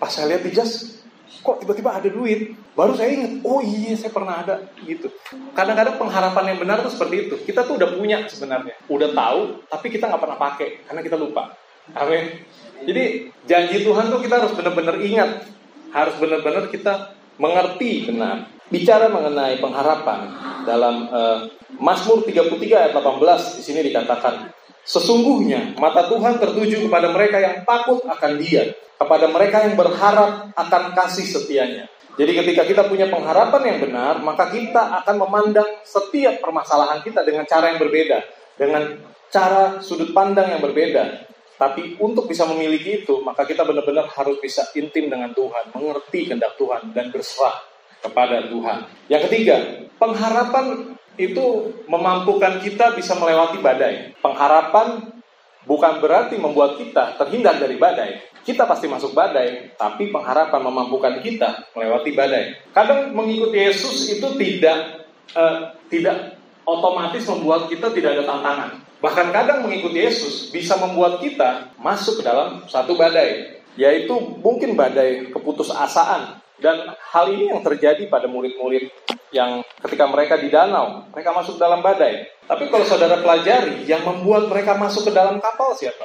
pas 0.00 0.08
saya 0.08 0.32
lihat 0.32 0.48
di 0.48 0.52
jas 0.56 1.04
kok 1.44 1.60
tiba-tiba 1.60 1.92
ada 1.92 2.08
duit? 2.08 2.56
Baru 2.72 2.96
saya 2.96 3.12
ingat 3.12 3.44
oh 3.44 3.60
iya 3.60 3.92
saya 4.00 4.08
pernah 4.08 4.40
ada 4.40 4.64
gitu. 4.80 5.12
Kadang-kadang 5.52 6.00
pengharapan 6.00 6.56
yang 6.56 6.58
benar 6.64 6.80
tuh 6.80 6.88
seperti 6.96 7.28
itu. 7.28 7.34
Kita 7.44 7.68
tuh 7.68 7.76
udah 7.76 7.92
punya 7.92 8.24
sebenarnya. 8.24 8.72
Udah 8.88 9.12
tahu 9.12 9.60
tapi 9.68 9.92
kita 9.92 10.08
nggak 10.08 10.22
pernah 10.24 10.38
pakai 10.40 10.68
karena 10.88 11.00
kita 11.04 11.20
lupa. 11.20 11.52
Amin. 11.92 12.48
Jadi 12.80 13.28
janji 13.44 13.84
Tuhan 13.84 14.08
tuh 14.08 14.24
kita 14.24 14.40
harus 14.40 14.56
benar-benar 14.56 14.96
ingat. 15.04 15.52
Harus 15.92 16.16
benar-benar 16.16 16.72
kita 16.72 17.12
mengerti 17.40 18.04
benar. 18.04 18.46
Bicara 18.70 19.10
mengenai 19.10 19.58
pengharapan 19.58 20.30
dalam 20.62 21.10
uh, 21.10 21.42
Mazmur 21.82 22.22
33 22.22 22.54
ayat 22.70 22.92
18 22.94 23.58
di 23.58 23.62
sini 23.66 23.80
dikatakan 23.90 24.46
sesungguhnya 24.86 25.74
mata 25.82 26.06
Tuhan 26.06 26.38
tertuju 26.38 26.86
kepada 26.86 27.10
mereka 27.10 27.42
yang 27.42 27.66
takut 27.66 27.98
akan 28.06 28.38
Dia 28.38 28.70
kepada 28.94 29.26
mereka 29.26 29.66
yang 29.66 29.74
berharap 29.74 30.54
akan 30.54 30.82
kasih 30.94 31.26
setianya. 31.26 31.90
Jadi 32.14 32.30
ketika 32.36 32.62
kita 32.62 32.82
punya 32.86 33.10
pengharapan 33.10 33.74
yang 33.74 33.78
benar 33.90 34.14
maka 34.22 34.54
kita 34.54 35.02
akan 35.02 35.16
memandang 35.18 35.82
setiap 35.82 36.38
permasalahan 36.38 37.02
kita 37.02 37.26
dengan 37.26 37.42
cara 37.50 37.74
yang 37.74 37.80
berbeda 37.82 38.22
dengan 38.54 39.02
cara 39.34 39.82
sudut 39.82 40.14
pandang 40.14 40.52
yang 40.52 40.62
berbeda 40.62 41.29
tapi 41.60 42.00
untuk 42.00 42.24
bisa 42.24 42.48
memiliki 42.48 43.04
itu, 43.04 43.20
maka 43.20 43.44
kita 43.44 43.68
benar-benar 43.68 44.08
harus 44.16 44.40
bisa 44.40 44.64
intim 44.72 45.12
dengan 45.12 45.28
Tuhan, 45.36 45.76
mengerti 45.76 46.32
kehendak 46.32 46.56
Tuhan, 46.56 46.96
dan 46.96 47.12
berserah 47.12 47.60
kepada 48.00 48.48
Tuhan. 48.48 48.88
Yang 49.12 49.28
ketiga, 49.28 49.56
pengharapan 50.00 50.96
itu 51.20 51.76
memampukan 51.84 52.64
kita 52.64 52.96
bisa 52.96 53.12
melewati 53.12 53.60
badai. 53.60 54.16
Pengharapan 54.24 55.20
bukan 55.68 56.00
berarti 56.00 56.40
membuat 56.40 56.80
kita 56.80 57.20
terhindar 57.20 57.60
dari 57.60 57.76
badai. 57.76 58.32
Kita 58.40 58.64
pasti 58.64 58.88
masuk 58.88 59.12
badai, 59.12 59.76
tapi 59.76 60.08
pengharapan 60.08 60.64
memampukan 60.64 61.20
kita 61.20 61.76
melewati 61.76 62.16
badai. 62.16 62.72
Kadang 62.72 63.12
mengikuti 63.12 63.60
Yesus 63.60 64.16
itu 64.16 64.32
tidak 64.40 65.04
uh, 65.36 65.76
tidak 65.92 66.39
otomatis 66.78 67.26
membuat 67.26 67.66
kita 67.66 67.90
tidak 67.90 68.20
ada 68.20 68.24
tantangan. 68.26 68.70
Bahkan 69.00 69.26
kadang 69.32 69.64
mengikuti 69.64 70.04
Yesus 70.04 70.52
bisa 70.52 70.76
membuat 70.76 71.18
kita 71.18 71.72
masuk 71.80 72.20
ke 72.20 72.22
dalam 72.22 72.62
satu 72.68 72.94
badai, 72.94 73.58
yaitu 73.74 74.12
mungkin 74.44 74.76
badai 74.76 75.32
keputusasaan, 75.32 76.36
dan 76.60 76.92
hal 76.92 77.26
ini 77.32 77.48
yang 77.48 77.64
terjadi 77.64 78.04
pada 78.12 78.28
murid-murid 78.28 78.92
yang 79.32 79.64
ketika 79.80 80.04
mereka 80.04 80.36
di 80.36 80.52
danau, 80.52 81.08
mereka 81.08 81.32
masuk 81.32 81.56
dalam 81.56 81.80
badai. 81.80 82.28
Tapi 82.44 82.68
kalau 82.68 82.84
saudara 82.84 83.16
pelajari, 83.24 83.88
yang 83.88 84.04
membuat 84.04 84.50
mereka 84.52 84.76
masuk 84.76 85.08
ke 85.08 85.12
dalam 85.16 85.40
kapal 85.40 85.72
siapa? 85.72 86.04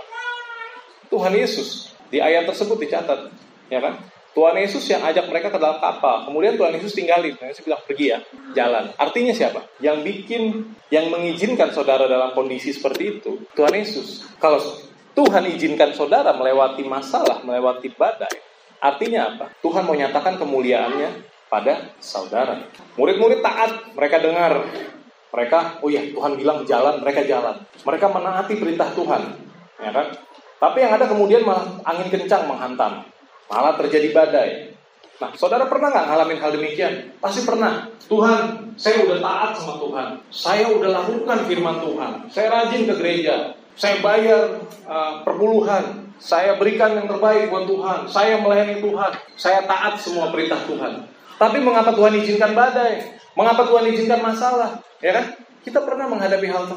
Tuhan 1.12 1.36
Yesus. 1.36 1.92
Di 2.08 2.24
ayat 2.24 2.48
tersebut 2.48 2.80
dicatat, 2.80 3.28
ya 3.68 3.82
kan? 3.84 4.00
Tuhan 4.36 4.52
Yesus 4.60 4.84
yang 4.92 5.00
ajak 5.00 5.32
mereka 5.32 5.48
ke 5.48 5.56
dalam 5.56 5.80
kapal. 5.80 6.28
Kemudian 6.28 6.60
Tuhan 6.60 6.76
Yesus 6.76 6.92
tinggalin. 6.92 7.40
Tuhan 7.40 7.56
Yesus 7.56 7.64
bilang 7.64 7.80
pergi 7.88 8.12
ya, 8.12 8.20
jalan. 8.52 8.92
Artinya 9.00 9.32
siapa? 9.32 9.64
Yang 9.80 9.98
bikin, 10.04 10.44
yang 10.92 11.08
mengizinkan 11.08 11.72
saudara 11.72 12.04
dalam 12.04 12.36
kondisi 12.36 12.76
seperti 12.76 13.18
itu, 13.18 13.48
Tuhan 13.56 13.72
Yesus. 13.72 14.28
Kalau 14.36 14.60
Tuhan 15.16 15.48
izinkan 15.56 15.96
saudara 15.96 16.36
melewati 16.36 16.84
masalah, 16.84 17.40
melewati 17.48 17.88
badai, 17.96 18.36
artinya 18.84 19.32
apa? 19.32 19.46
Tuhan 19.64 19.88
mau 19.88 19.96
nyatakan 19.96 20.36
kemuliaannya 20.36 21.32
pada 21.48 21.96
saudara. 22.04 22.60
Murid-murid 23.00 23.40
taat, 23.40 23.96
mereka 23.96 24.20
dengar. 24.20 24.68
Mereka, 25.32 25.80
oh 25.80 25.88
ya 25.88 26.04
Tuhan 26.12 26.36
bilang 26.36 26.68
jalan, 26.68 27.00
mereka 27.00 27.24
jalan. 27.24 27.56
Mereka 27.88 28.06
menaati 28.12 28.60
perintah 28.60 28.92
Tuhan. 28.92 29.22
Ya 29.80 29.92
kan? 29.96 30.12
Tapi 30.60 30.78
yang 30.84 30.92
ada 30.96 31.08
kemudian 31.08 31.44
malah 31.48 31.80
angin 31.88 32.12
kencang 32.12 32.48
menghantam. 32.48 33.15
Malah 33.50 33.74
terjadi 33.78 34.10
badai. 34.10 34.50
Nah, 35.16 35.32
saudara 35.40 35.64
pernah 35.72 35.96
nggak 35.96 36.06
ngalamin 36.12 36.40
hal 36.44 36.52
demikian? 36.52 36.94
Pasti 37.24 37.48
pernah. 37.48 37.88
Tuhan, 38.06 38.76
saya 38.76 39.08
udah 39.08 39.18
taat 39.24 39.52
sama 39.56 39.74
Tuhan. 39.80 40.08
Saya 40.28 40.66
udah 40.76 40.90
lakukan 40.92 41.40
firman 41.48 41.78
Tuhan. 41.80 42.12
Saya 42.28 42.48
rajin 42.52 42.84
ke 42.84 42.94
gereja. 43.00 43.56
Saya 43.80 44.04
bayar 44.04 44.60
uh, 44.84 45.24
perpuluhan. 45.24 46.12
Saya 46.20 46.60
berikan 46.60 46.96
yang 46.96 47.08
terbaik 47.08 47.48
buat 47.48 47.64
Tuhan. 47.68 48.00
Saya 48.12 48.44
melayani 48.44 48.84
Tuhan. 48.84 49.12
Saya 49.40 49.64
taat 49.64 50.00
semua 50.00 50.32
perintah 50.36 50.60
Tuhan. 50.68 51.08
Tapi 51.36 51.58
mengapa 51.64 51.92
Tuhan 51.96 52.16
izinkan 52.20 52.52
badai? 52.56 53.20
Mengapa 53.36 53.68
Tuhan 53.68 53.88
izinkan 53.92 54.20
masalah? 54.24 54.80
Ya 55.04 55.12
kan? 55.16 55.36
Kita 55.64 55.84
pernah 55.84 56.08
menghadapi 56.08 56.48
hal 56.48 56.72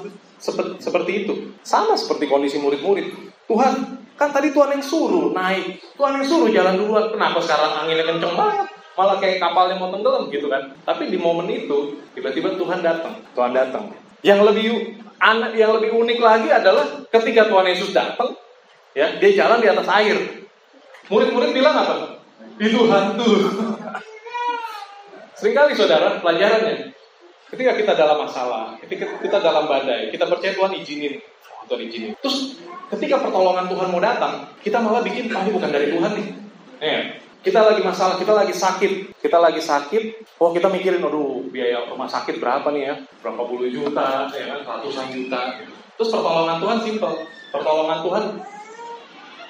seperti 0.79 1.27
itu. 1.27 1.55
Sama 1.63 1.95
seperti 1.95 2.27
kondisi 2.27 2.59
murid-murid. 2.59 3.15
Tuhan, 3.47 3.98
Kan 4.19 4.35
tadi 4.35 4.51
Tuhan 4.51 4.75
yang 4.75 4.83
suruh 4.83 5.31
naik, 5.31 5.79
Tuhan 5.95 6.19
yang 6.19 6.27
suruh 6.27 6.51
jalan 6.51 6.75
duluan. 6.75 7.07
Kenapa 7.15 7.39
sekarang 7.39 7.87
anginnya 7.87 8.03
kenceng 8.03 8.35
banget? 8.35 8.67
Malah 8.99 9.17
kayak 9.23 9.39
kapalnya 9.39 9.79
mau 9.79 9.95
tenggelam 9.95 10.27
gitu 10.27 10.51
kan. 10.51 10.75
Tapi 10.83 11.07
di 11.07 11.15
momen 11.15 11.47
itu 11.47 12.03
tiba-tiba 12.19 12.59
Tuhan 12.59 12.83
datang. 12.83 13.15
Tuhan 13.31 13.55
datang. 13.55 13.95
Yang 14.27 14.41
lebih 14.51 14.67
anak 15.23 15.55
yang 15.55 15.71
lebih 15.79 15.95
unik 15.95 16.19
lagi 16.19 16.51
adalah 16.51 17.07
ketika 17.15 17.47
Tuhan 17.47 17.67
Yesus 17.71 17.95
datang, 17.95 18.35
ya 18.99 19.15
dia 19.23 19.31
jalan 19.39 19.63
di 19.63 19.71
atas 19.71 19.87
air. 19.87 20.19
Murid-murid 21.07 21.55
bilang 21.55 21.79
apa? 21.79 22.19
Itu 22.59 22.91
hantu. 22.91 23.55
Seringkali 25.39 25.79
saudara 25.79 26.19
pelajarannya 26.19 26.91
ketika 27.55 27.73
kita 27.79 27.93
dalam 27.95 28.27
masalah, 28.27 28.75
ketika 28.83 29.07
kita 29.23 29.39
dalam 29.39 29.71
badai, 29.71 30.11
kita 30.11 30.27
percaya 30.27 30.53
Tuhan 30.59 30.75
izinin, 30.75 31.23
Tuhan 31.71 31.81
izinin. 31.87 32.11
Terus 32.19 32.59
ketika 32.97 33.17
pertolongan 33.21 33.69
Tuhan 33.69 33.89
mau 33.93 34.01
datang, 34.01 34.49
kita 34.65 34.79
malah 34.81 35.05
bikin, 35.05 35.29
ah 35.33 35.45
bukan 35.45 35.71
dari 35.71 35.93
Tuhan 35.93 36.13
nih. 36.17 36.29
Eh, 36.79 37.01
kita 37.45 37.61
lagi 37.65 37.83
masalah, 37.85 38.19
kita 38.19 38.33
lagi 38.35 38.55
sakit, 38.55 39.23
kita 39.23 39.39
lagi 39.39 39.63
sakit, 39.63 40.03
oh 40.43 40.51
kita 40.51 40.67
mikirin, 40.69 41.05
aduh 41.05 41.47
biaya 41.49 41.87
rumah 41.87 42.11
sakit 42.11 42.43
berapa 42.43 42.67
nih 42.75 42.83
ya, 42.91 42.95
berapa 43.23 43.43
puluh 43.47 43.71
juta, 43.71 44.27
ya 44.33 44.45
kan, 44.57 44.61
ratusan 44.67 45.15
juta. 45.15 45.59
Terus 45.99 46.11
pertolongan 46.11 46.59
Tuhan 46.63 46.79
simpel, 46.83 47.13
pertolongan 47.55 47.99
Tuhan, 48.03 48.25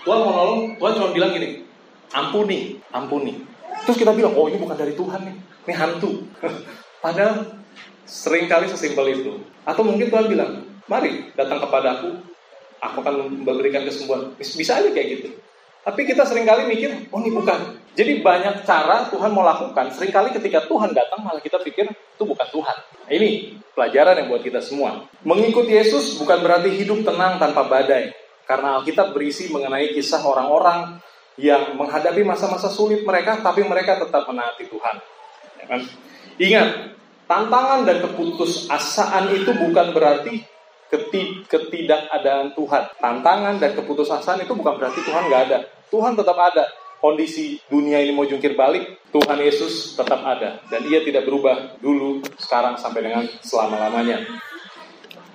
Tuhan 0.05 0.18
mau 0.24 0.33
nolong, 0.33 0.61
Tuhan 0.81 0.92
cuma 0.96 1.09
bilang 1.12 1.31
gini, 1.33 1.64
ampuni, 2.12 2.81
ampuni. 2.92 3.33
Terus 3.85 3.96
kita 4.01 4.12
bilang, 4.12 4.37
oh 4.37 4.48
ini 4.48 4.61
bukan 4.61 4.77
dari 4.77 4.92
Tuhan 4.92 5.20
nih, 5.24 5.37
ini 5.68 5.74
hantu. 5.77 6.24
Padahal 7.05 7.61
sering 8.09 8.48
kali 8.48 8.66
sesimpel 8.68 9.07
itu. 9.12 9.33
Atau 9.68 9.85
mungkin 9.85 10.09
Tuhan 10.09 10.29
bilang, 10.29 10.64
mari 10.88 11.29
datang 11.37 11.61
kepadaku, 11.61 12.28
aku 12.83 13.03
akan 13.03 13.43
memberikan 13.43 13.83
kesembuhan. 13.85 14.35
Bisa 14.38 14.79
aja 14.79 14.91
kayak 14.91 15.09
gitu. 15.19 15.29
Tapi 15.83 16.05
kita 16.05 16.27
sering 16.29 16.45
kali 16.45 16.69
mikir, 16.69 17.09
oh 17.09 17.19
ini 17.23 17.33
bukan. 17.33 17.81
Jadi 17.97 18.21
banyak 18.21 18.62
cara 18.62 19.09
Tuhan 19.09 19.31
mau 19.33 19.43
lakukan. 19.43 19.91
Seringkali 19.91 20.37
ketika 20.37 20.69
Tuhan 20.69 20.93
datang 20.93 21.25
malah 21.25 21.41
kita 21.41 21.59
pikir 21.64 21.88
itu 21.88 22.23
bukan 22.23 22.47
Tuhan. 22.53 22.77
Nah, 22.79 23.11
ini 23.11 23.59
pelajaran 23.73 24.21
yang 24.21 24.29
buat 24.29 24.45
kita 24.45 24.61
semua. 24.61 25.09
Mengikuti 25.25 25.75
Yesus 25.75 26.21
bukan 26.21 26.45
berarti 26.45 26.71
hidup 26.77 27.03
tenang 27.03 27.41
tanpa 27.41 27.67
badai. 27.67 28.12
Karena 28.45 28.79
Alkitab 28.79 29.17
berisi 29.17 29.49
mengenai 29.49 29.97
kisah 29.97 30.23
orang-orang 30.25 31.01
yang 31.38 31.73
menghadapi 31.79 32.21
masa-masa 32.27 32.69
sulit 32.69 33.07
mereka, 33.07 33.38
tapi 33.41 33.64
mereka 33.64 33.97
tetap 33.97 34.27
menaati 34.29 34.67
Tuhan. 34.67 34.97
Ya 35.62 35.64
kan? 35.71 35.81
Ingat, 36.38 36.69
tantangan 37.25 37.87
dan 37.87 37.99
keputusasaan 38.03 39.25
itu 39.35 39.51
bukan 39.55 39.91
berarti 39.95 40.43
ketidakadaan 41.48 42.57
Tuhan. 42.57 42.83
Tantangan 42.98 43.57
dan 43.61 43.72
keputusasaan 43.77 44.44
itu 44.44 44.53
bukan 44.57 44.77
berarti 44.81 45.01
Tuhan 45.05 45.29
nggak 45.29 45.42
ada. 45.53 45.59
Tuhan 45.88 46.16
tetap 46.16 46.37
ada. 46.37 46.64
Kondisi 46.98 47.62
dunia 47.70 48.03
ini 48.03 48.11
mau 48.11 48.27
jungkir 48.27 48.59
balik, 48.59 49.07
Tuhan 49.14 49.38
Yesus 49.38 49.94
tetap 49.94 50.18
ada. 50.27 50.59
Dan 50.66 50.83
ia 50.90 50.98
tidak 51.07 51.31
berubah 51.31 51.79
dulu, 51.79 52.18
sekarang, 52.35 52.74
sampai 52.74 53.07
dengan 53.07 53.22
selama-lamanya. 53.38 54.27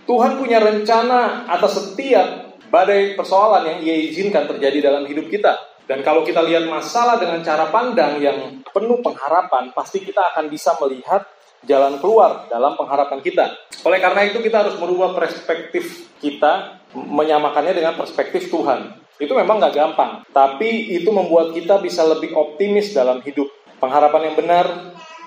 Tuhan 0.03 0.35
punya 0.35 0.59
rencana 0.59 1.47
atas 1.47 1.79
setiap 1.79 2.59
badai 2.67 3.15
persoalan 3.15 3.63
yang 3.63 3.79
ia 3.79 3.95
izinkan 3.95 4.43
terjadi 4.43 4.91
dalam 4.91 5.07
hidup 5.07 5.31
kita. 5.31 5.55
Dan 5.87 6.03
kalau 6.03 6.23
kita 6.27 6.43
lihat 6.43 6.67
masalah 6.67 7.15
dengan 7.19 7.39
cara 7.43 7.71
pandang 7.71 8.19
yang 8.19 8.59
penuh 8.71 8.99
pengharapan, 9.03 9.71
pasti 9.71 10.03
kita 10.03 10.35
akan 10.35 10.47
bisa 10.47 10.75
melihat 10.83 11.23
jalan 11.67 11.99
keluar 11.99 12.47
dalam 12.51 12.75
pengharapan 12.75 13.19
kita. 13.23 13.45
Oleh 13.83 13.99
karena 13.99 14.27
itu 14.27 14.39
kita 14.39 14.63
harus 14.63 14.75
merubah 14.79 15.15
perspektif 15.15 16.07
kita, 16.23 16.83
menyamakannya 16.95 17.73
dengan 17.75 17.93
perspektif 17.99 18.47
Tuhan. 18.47 18.95
Itu 19.19 19.35
memang 19.37 19.61
nggak 19.61 19.75
gampang, 19.75 20.11
tapi 20.33 20.95
itu 20.95 21.07
membuat 21.13 21.53
kita 21.53 21.79
bisa 21.79 22.03
lebih 22.07 22.33
optimis 22.33 22.91
dalam 22.95 23.21
hidup. 23.21 23.47
Pengharapan 23.77 24.31
yang 24.31 24.35
benar 24.39 24.65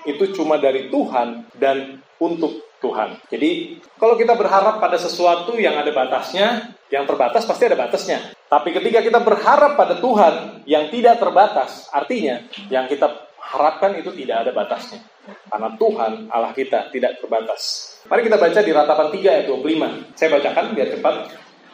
itu 0.07 0.33
cuma 0.33 0.57
dari 0.57 0.89
Tuhan 0.89 1.45
dan 1.57 2.01
untuk 2.17 2.67
Tuhan. 2.77 3.17
Jadi 3.29 3.81
kalau 3.97 4.13
kita 4.17 4.37
berharap 4.37 4.77
pada 4.77 4.97
sesuatu 4.97 5.57
yang 5.57 5.77
ada 5.77 5.89
batasnya, 5.89 6.77
yang 6.93 7.03
terbatas 7.03 7.43
pasti 7.43 7.67
ada 7.67 7.77
batasnya. 7.77 8.31
Tapi 8.47 8.71
ketika 8.71 9.03
kita 9.03 9.19
berharap 9.19 9.75
pada 9.75 9.99
Tuhan 9.99 10.63
yang 10.63 10.87
tidak 10.87 11.19
terbatas, 11.19 11.91
artinya 11.91 12.47
yang 12.71 12.87
kita 12.87 13.26
harapkan 13.47 13.95
itu 13.95 14.11
tidak 14.11 14.43
ada 14.43 14.51
batasnya. 14.51 14.99
Karena 15.47 15.71
Tuhan 15.79 16.11
Allah 16.27 16.51
kita 16.51 16.91
tidak 16.91 17.19
terbatas. 17.23 17.95
Mari 18.07 18.27
kita 18.27 18.39
baca 18.39 18.59
di 18.59 18.71
ratapan 18.71 19.07
3 19.11 19.35
ayat 19.39 19.45
25. 19.47 20.15
Saya 20.15 20.29
bacakan 20.35 20.65
biar 20.75 20.87
cepat. 20.91 21.15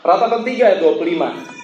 Ratapan 0.06 0.42
3 0.46 0.70
ayat 0.70 0.80
25. 0.82 1.64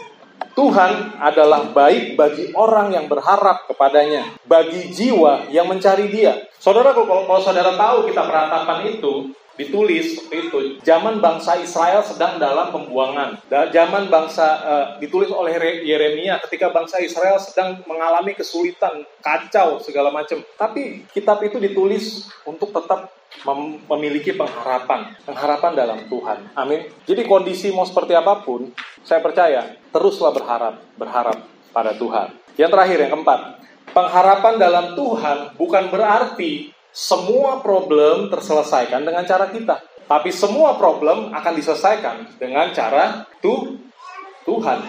Tuhan 0.57 0.91
adalah 1.23 1.71
baik 1.71 2.19
bagi 2.19 2.51
orang 2.51 2.91
yang 2.91 3.05
berharap 3.07 3.63
kepadanya, 3.69 4.35
bagi 4.43 4.91
jiwa 4.91 5.47
yang 5.53 5.71
mencari 5.71 6.11
Dia. 6.11 6.35
Saudara, 6.59 6.91
kalau, 6.91 7.23
kalau 7.23 7.39
saudara 7.39 7.79
tahu 7.79 8.11
kita 8.11 8.27
peratapan 8.27 8.91
itu, 8.91 9.31
ditulis 9.59 10.15
seperti 10.15 10.47
itu. 10.47 10.59
Zaman 10.87 11.19
bangsa 11.19 11.59
Israel 11.59 11.99
sedang 12.07 12.39
dalam 12.39 12.71
pembuangan. 12.71 13.43
Zaman 13.51 14.07
bangsa 14.07 14.47
uh, 14.63 14.85
ditulis 15.03 15.27
oleh 15.27 15.59
Yeremia 15.83 16.39
ketika 16.47 16.71
bangsa 16.71 17.03
Israel 17.03 17.35
sedang 17.43 17.83
mengalami 17.83 18.31
kesulitan, 18.31 19.03
kacau 19.19 19.83
segala 19.83 20.15
macam. 20.15 20.39
Tapi 20.55 21.03
kitab 21.11 21.43
itu 21.43 21.59
ditulis 21.59 22.31
untuk 22.47 22.71
tetap 22.71 23.11
mem 23.43 23.83
memiliki 23.85 24.33
pengharapan, 24.33 25.13
pengharapan 25.27 25.71
dalam 25.75 25.99
Tuhan. 26.07 26.55
Amin. 26.55 26.87
Jadi 27.03 27.21
kondisi 27.27 27.69
mau 27.75 27.85
seperti 27.85 28.15
apa 28.15 28.41
pun, 28.41 28.71
saya 29.03 29.19
percaya 29.19 29.75
teruslah 29.91 30.31
berharap, 30.33 30.79
berharap 30.95 31.37
pada 31.75 31.93
Tuhan. 31.93 32.33
Yang 32.57 32.71
terakhir 32.73 32.97
yang 33.05 33.11
keempat, 33.13 33.39
pengharapan 33.93 34.53
dalam 34.57 34.85
Tuhan 34.97 35.37
bukan 35.55 35.83
berarti 35.93 36.73
semua 36.99 37.63
problem 37.63 38.27
terselesaikan 38.27 39.07
dengan 39.07 39.23
cara 39.23 39.47
kita. 39.47 39.79
Tapi 40.03 40.35
semua 40.35 40.75
problem 40.75 41.31
akan 41.31 41.53
diselesaikan 41.55 42.35
dengan 42.35 42.75
cara 42.75 43.23
tu 43.39 43.79
Tuhan. 44.43 44.83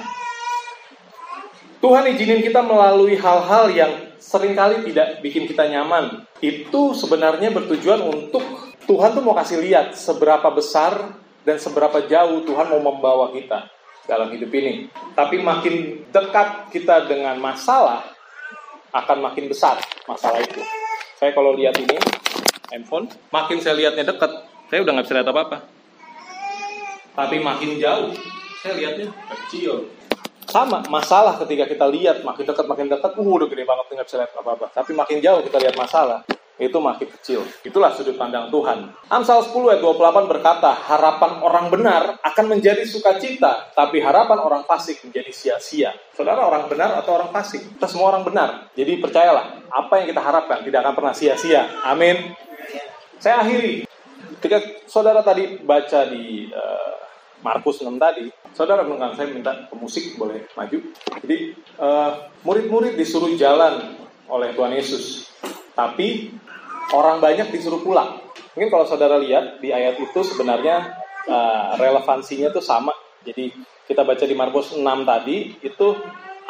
Tuhan 1.79 2.05
izinin 2.11 2.43
kita 2.43 2.67
melalui 2.67 3.15
hal-hal 3.15 3.71
yang 3.71 3.93
sering 4.19 4.59
kali 4.59 4.83
tidak 4.91 5.23
bikin 5.23 5.47
kita 5.47 5.71
nyaman. 5.71 6.27
Itu 6.43 6.99
sebenarnya 6.99 7.55
bertujuan 7.55 8.03
untuk 8.03 8.43
Tuhan 8.91 9.15
tuh 9.15 9.23
mau 9.23 9.39
kasih 9.39 9.63
lihat 9.63 9.95
seberapa 9.95 10.51
besar 10.51 11.15
dan 11.47 11.63
seberapa 11.63 12.05
jauh 12.11 12.43
Tuhan 12.43 12.75
mau 12.75 12.83
membawa 12.83 13.31
kita 13.31 13.71
dalam 14.11 14.35
hidup 14.35 14.51
ini. 14.51 14.91
Tapi 15.15 15.39
makin 15.39 16.05
dekat 16.11 16.75
kita 16.75 17.07
dengan 17.07 17.39
masalah, 17.39 18.03
akan 18.91 19.31
makin 19.31 19.47
besar 19.47 19.79
masalah 20.11 20.43
itu. 20.43 20.80
Saya 21.21 21.37
kalau 21.37 21.53
lihat 21.53 21.77
ini 21.77 22.01
handphone, 22.73 23.05
makin 23.29 23.61
saya 23.61 23.77
lihatnya 23.77 24.09
dekat, 24.09 24.41
saya 24.73 24.81
udah 24.81 24.93
nggak 24.97 25.05
bisa 25.05 25.17
lihat 25.21 25.29
apa-apa. 25.29 25.59
Tapi 27.13 27.37
makin 27.45 27.77
jauh, 27.77 28.09
saya 28.65 28.73
lihatnya 28.81 29.13
kecil. 29.29 29.85
Sama, 30.49 30.81
masalah 30.89 31.37
ketika 31.45 31.69
kita 31.69 31.85
lihat 31.93 32.25
makin 32.25 32.49
dekat 32.49 32.65
makin 32.65 32.89
dekat, 32.89 33.13
uh 33.21 33.29
udah 33.37 33.53
gede 33.53 33.69
banget 33.69 33.85
nggak 33.93 34.09
bisa 34.09 34.17
lihat 34.25 34.33
apa-apa. 34.33 34.73
Tapi 34.73 34.97
makin 34.97 35.21
jauh 35.21 35.45
kita 35.45 35.61
lihat 35.61 35.77
masalah, 35.77 36.25
itu 36.61 36.77
makin 36.77 37.09
kecil. 37.09 37.41
Itulah 37.65 37.97
sudut 37.97 38.21
pandang 38.21 38.53
Tuhan. 38.53 38.93
Amsal 39.09 39.41
10 39.41 39.57
ayat 39.73 39.81
28 39.81 40.29
berkata, 40.29 40.77
harapan 40.77 41.41
orang 41.41 41.67
benar 41.73 42.03
akan 42.21 42.45
menjadi 42.53 42.85
sukacita, 42.85 43.73
tapi 43.73 44.05
harapan 44.05 44.39
orang 44.45 44.63
fasik 44.69 45.01
menjadi 45.09 45.33
sia-sia. 45.33 45.97
Saudara 46.13 46.45
orang 46.45 46.69
benar 46.69 47.01
atau 47.01 47.17
orang 47.17 47.33
fasik? 47.33 47.65
Kita 47.81 47.89
semua 47.89 48.13
orang 48.13 48.29
benar. 48.29 48.69
Jadi 48.77 49.01
percayalah, 49.01 49.65
apa 49.73 50.05
yang 50.05 50.13
kita 50.13 50.21
harapkan 50.21 50.61
tidak 50.61 50.85
akan 50.85 50.95
pernah 50.95 51.15
sia-sia. 51.17 51.65
Amin. 51.89 52.37
Saya 53.17 53.41
akhiri. 53.41 53.89
Ketika 54.41 54.85
saudara 54.85 55.25
tadi 55.25 55.61
baca 55.65 56.09
di 56.09 56.49
uh, 56.53 56.93
Markus 57.41 57.81
6 57.81 57.89
tadi, 57.97 58.29
saudara 58.53 58.85
mendengar 58.85 59.17
saya 59.17 59.33
minta 59.33 59.65
pemusik 59.69 60.17
boleh 60.21 60.45
maju. 60.53 60.79
Jadi 61.25 61.57
uh, 61.81 62.29
murid-murid 62.45 63.01
disuruh 63.01 63.33
jalan 63.37 63.97
oleh 64.29 64.53
Tuhan 64.55 64.73
Yesus, 64.77 65.29
tapi 65.75 66.33
orang 66.95 67.23
banyak 67.23 67.51
disuruh 67.55 67.83
pulang. 67.83 68.19
Mungkin 68.55 68.71
kalau 68.71 68.87
saudara 68.87 69.17
lihat 69.19 69.63
di 69.63 69.71
ayat 69.71 69.99
itu 69.99 70.21
sebenarnya 70.27 70.99
uh, 71.31 71.79
relevansinya 71.79 72.51
itu 72.51 72.63
sama. 72.63 72.95
Jadi 73.23 73.53
kita 73.87 74.03
baca 74.03 74.25
di 74.25 74.35
Markus 74.35 74.75
6 74.75 74.83
tadi 75.07 75.55
itu 75.63 75.89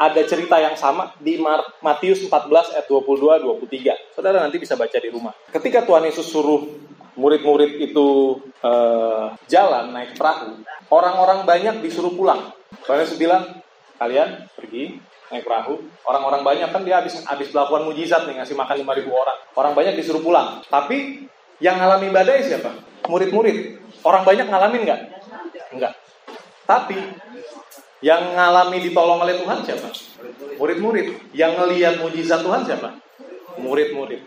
ada 0.01 0.21
cerita 0.25 0.57
yang 0.57 0.81
sama 0.81 1.13
di 1.21 1.37
Matius 1.85 2.25
14 2.25 2.73
ayat 2.73 2.87
22 2.89 3.45
23. 3.69 4.17
Saudara 4.17 4.41
nanti 4.41 4.57
bisa 4.57 4.73
baca 4.73 4.97
di 4.97 5.09
rumah. 5.13 5.37
Ketika 5.53 5.85
Tuhan 5.85 6.09
Yesus 6.09 6.25
suruh 6.25 6.65
murid-murid 7.21 7.77
itu 7.85 8.41
uh, 8.65 9.37
jalan 9.45 9.93
naik 9.93 10.17
perahu, 10.17 10.65
orang-orang 10.89 11.45
banyak 11.45 11.85
disuruh 11.85 12.17
pulang. 12.17 12.49
Tuhan 12.89 13.05
Yesus 13.05 13.21
bilang, 13.21 13.61
kalian 14.01 14.49
pergi 14.57 14.97
naik 15.31 15.47
perahu. 15.47 15.79
Orang-orang 16.05 16.43
banyak 16.43 16.69
kan 16.75 16.83
dia 16.83 16.99
habis 16.99 17.23
habis 17.25 17.55
melakukan 17.55 17.87
mujizat 17.87 18.27
nih 18.27 18.43
ngasih 18.43 18.59
makan 18.59 18.83
5000 18.83 19.11
orang. 19.11 19.39
Orang 19.55 19.73
banyak 19.79 19.95
disuruh 19.97 20.21
pulang. 20.21 20.61
Tapi 20.67 21.27
yang 21.63 21.79
ngalami 21.79 22.11
badai 22.11 22.43
siapa? 22.45 22.75
Murid-murid. 23.07 23.79
Orang 24.03 24.27
banyak 24.27 24.47
ngalamin 24.51 24.83
nggak? 24.85 25.01
Enggak. 25.73 25.93
Tapi 26.67 26.99
yang 28.01 28.35
ngalami 28.35 28.79
ditolong 28.81 29.21
oleh 29.23 29.39
Tuhan 29.39 29.59
siapa? 29.63 29.89
Murid-murid. 30.59 31.33
Yang 31.37 31.53
ngelihat 31.57 31.95
mujizat 32.03 32.41
Tuhan 32.43 32.67
siapa? 32.67 32.99
Murid-murid. 33.61 34.25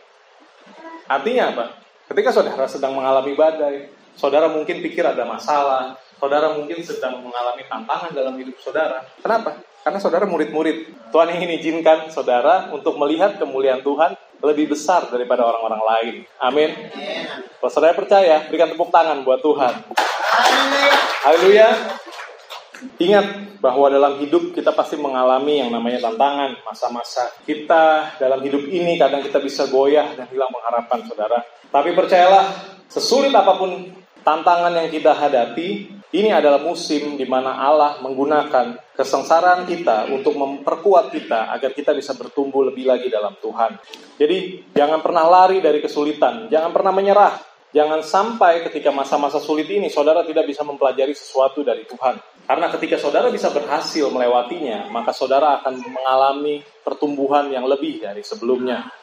Artinya 1.10 1.44
apa? 1.52 1.66
Ketika 2.08 2.30
saudara 2.32 2.66
sedang 2.70 2.96
mengalami 2.96 3.34
badai, 3.34 3.90
saudara 4.14 4.48
mungkin 4.48 4.80
pikir 4.80 5.04
ada 5.04 5.26
masalah, 5.26 5.98
saudara 6.22 6.54
mungkin 6.54 6.80
sedang 6.86 7.20
mengalami 7.20 7.66
tantangan 7.66 8.12
dalam 8.14 8.38
hidup 8.38 8.56
saudara. 8.62 9.04
Kenapa? 9.20 9.58
Karena 9.84 10.00
saudara 10.00 10.24
murid-murid. 10.24 11.12
Tuhan 11.12 11.30
ingin 11.36 11.60
izinkan 11.60 12.08
saudara 12.08 12.72
untuk 12.72 12.96
melihat 12.96 13.36
kemuliaan 13.36 13.84
Tuhan 13.84 14.16
lebih 14.40 14.72
besar 14.72 15.12
daripada 15.12 15.44
orang-orang 15.44 15.84
lain. 15.84 16.16
Amin. 16.40 16.72
Kalau 17.60 17.72
saudara 17.72 17.92
percaya, 17.92 18.48
berikan 18.48 18.72
tepuk 18.72 18.90
tangan 18.90 19.24
buat 19.28 19.44
Tuhan. 19.44 19.84
Haleluya. 21.28 22.00
Ingat 23.00 23.60
bahwa 23.64 23.88
dalam 23.88 24.20
hidup 24.20 24.52
kita 24.52 24.76
pasti 24.76 25.00
mengalami 25.00 25.64
yang 25.64 25.72
namanya 25.72 26.04
tantangan, 26.12 26.60
masa-masa 26.68 27.32
kita 27.48 28.16
dalam 28.20 28.44
hidup 28.44 28.68
ini 28.68 29.00
kadang 29.00 29.24
kita 29.24 29.40
bisa 29.40 29.72
goyah 29.72 30.12
dan 30.20 30.28
hilang 30.28 30.52
pengharapan, 30.52 31.00
saudara. 31.08 31.40
Tapi 31.72 31.96
percayalah, 31.96 32.44
sesulit 32.92 33.32
apa 33.32 33.56
pun 33.56 33.88
tantangan 34.28 34.76
yang 34.76 34.92
kita 34.92 35.16
hadapi, 35.16 35.93
ini 36.14 36.30
adalah 36.30 36.62
musim 36.62 37.18
di 37.18 37.26
mana 37.26 37.58
Allah 37.58 37.98
menggunakan 38.06 38.94
kesengsaraan 38.94 39.66
kita 39.66 40.14
untuk 40.14 40.38
memperkuat 40.38 41.10
kita 41.10 41.50
agar 41.50 41.74
kita 41.74 41.92
bisa 41.98 42.14
bertumbuh 42.14 42.70
lebih 42.70 42.86
lagi 42.86 43.10
dalam 43.10 43.34
Tuhan. 43.42 43.82
Jadi, 44.22 44.70
jangan 44.78 45.02
pernah 45.02 45.26
lari 45.26 45.58
dari 45.58 45.82
kesulitan, 45.82 46.54
jangan 46.54 46.70
pernah 46.70 46.94
menyerah, 46.94 47.34
Jangan 47.74 48.06
sampai 48.06 48.62
ketika 48.70 48.94
masa-masa 48.94 49.42
sulit 49.42 49.66
ini 49.66 49.90
saudara 49.90 50.22
tidak 50.22 50.46
bisa 50.46 50.62
mempelajari 50.62 51.18
sesuatu 51.18 51.66
dari 51.66 51.90
Tuhan. 51.90 52.22
Karena 52.46 52.70
ketika 52.70 53.02
saudara 53.02 53.34
bisa 53.34 53.50
berhasil 53.50 54.14
melewatinya, 54.14 54.94
maka 54.94 55.10
saudara 55.10 55.58
akan 55.58 55.82
mengalami 55.82 56.62
pertumbuhan 56.86 57.50
yang 57.50 57.66
lebih 57.66 57.98
dari 57.98 58.22
sebelumnya. 58.22 58.94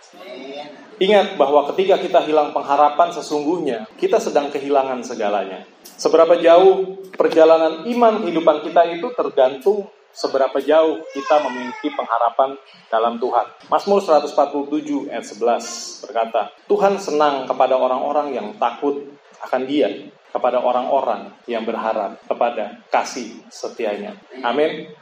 Ingat 1.01 1.41
bahwa 1.41 1.65
ketika 1.73 1.97
kita 1.97 2.21
hilang 2.29 2.53
pengharapan 2.53 3.09
sesungguhnya, 3.09 3.89
kita 3.97 4.21
sedang 4.21 4.53
kehilangan 4.53 5.01
segalanya. 5.01 5.65
Seberapa 5.81 6.37
jauh 6.37 7.01
perjalanan 7.17 7.89
iman 7.89 8.21
kehidupan 8.21 8.61
kita 8.69 8.85
itu 8.93 9.09
tergantung 9.17 9.89
seberapa 10.13 10.61
jauh 10.61 11.01
kita 11.17 11.41
memiliki 11.49 11.89
pengharapan 11.97 12.61
dalam 12.93 13.17
Tuhan. 13.17 13.49
Mazmur 13.73 14.05
147 14.05 15.09
ayat 15.09 15.25
11 15.25 16.05
berkata, 16.05 16.53
Tuhan 16.69 17.01
senang 17.01 17.49
kepada 17.49 17.81
orang-orang 17.81 18.37
yang 18.37 18.53
takut 18.61 19.01
akan 19.41 19.65
dia, 19.65 19.89
kepada 20.29 20.61
orang-orang 20.61 21.33
yang 21.49 21.65
berharap 21.65 22.21
kepada 22.29 22.77
kasih 22.93 23.41
setianya. 23.49 24.21
Amin. 24.45 24.93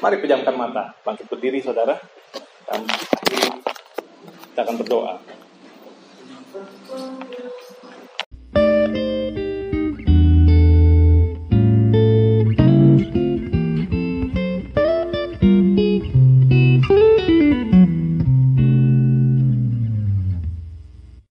Mari 0.00 0.16
pejamkan 0.18 0.56
mata, 0.56 0.96
bangkit 1.04 1.28
berdiri 1.28 1.60
saudara. 1.60 2.00
Kita 4.54 4.70
akan 4.70 4.78
berdoa. 4.78 5.14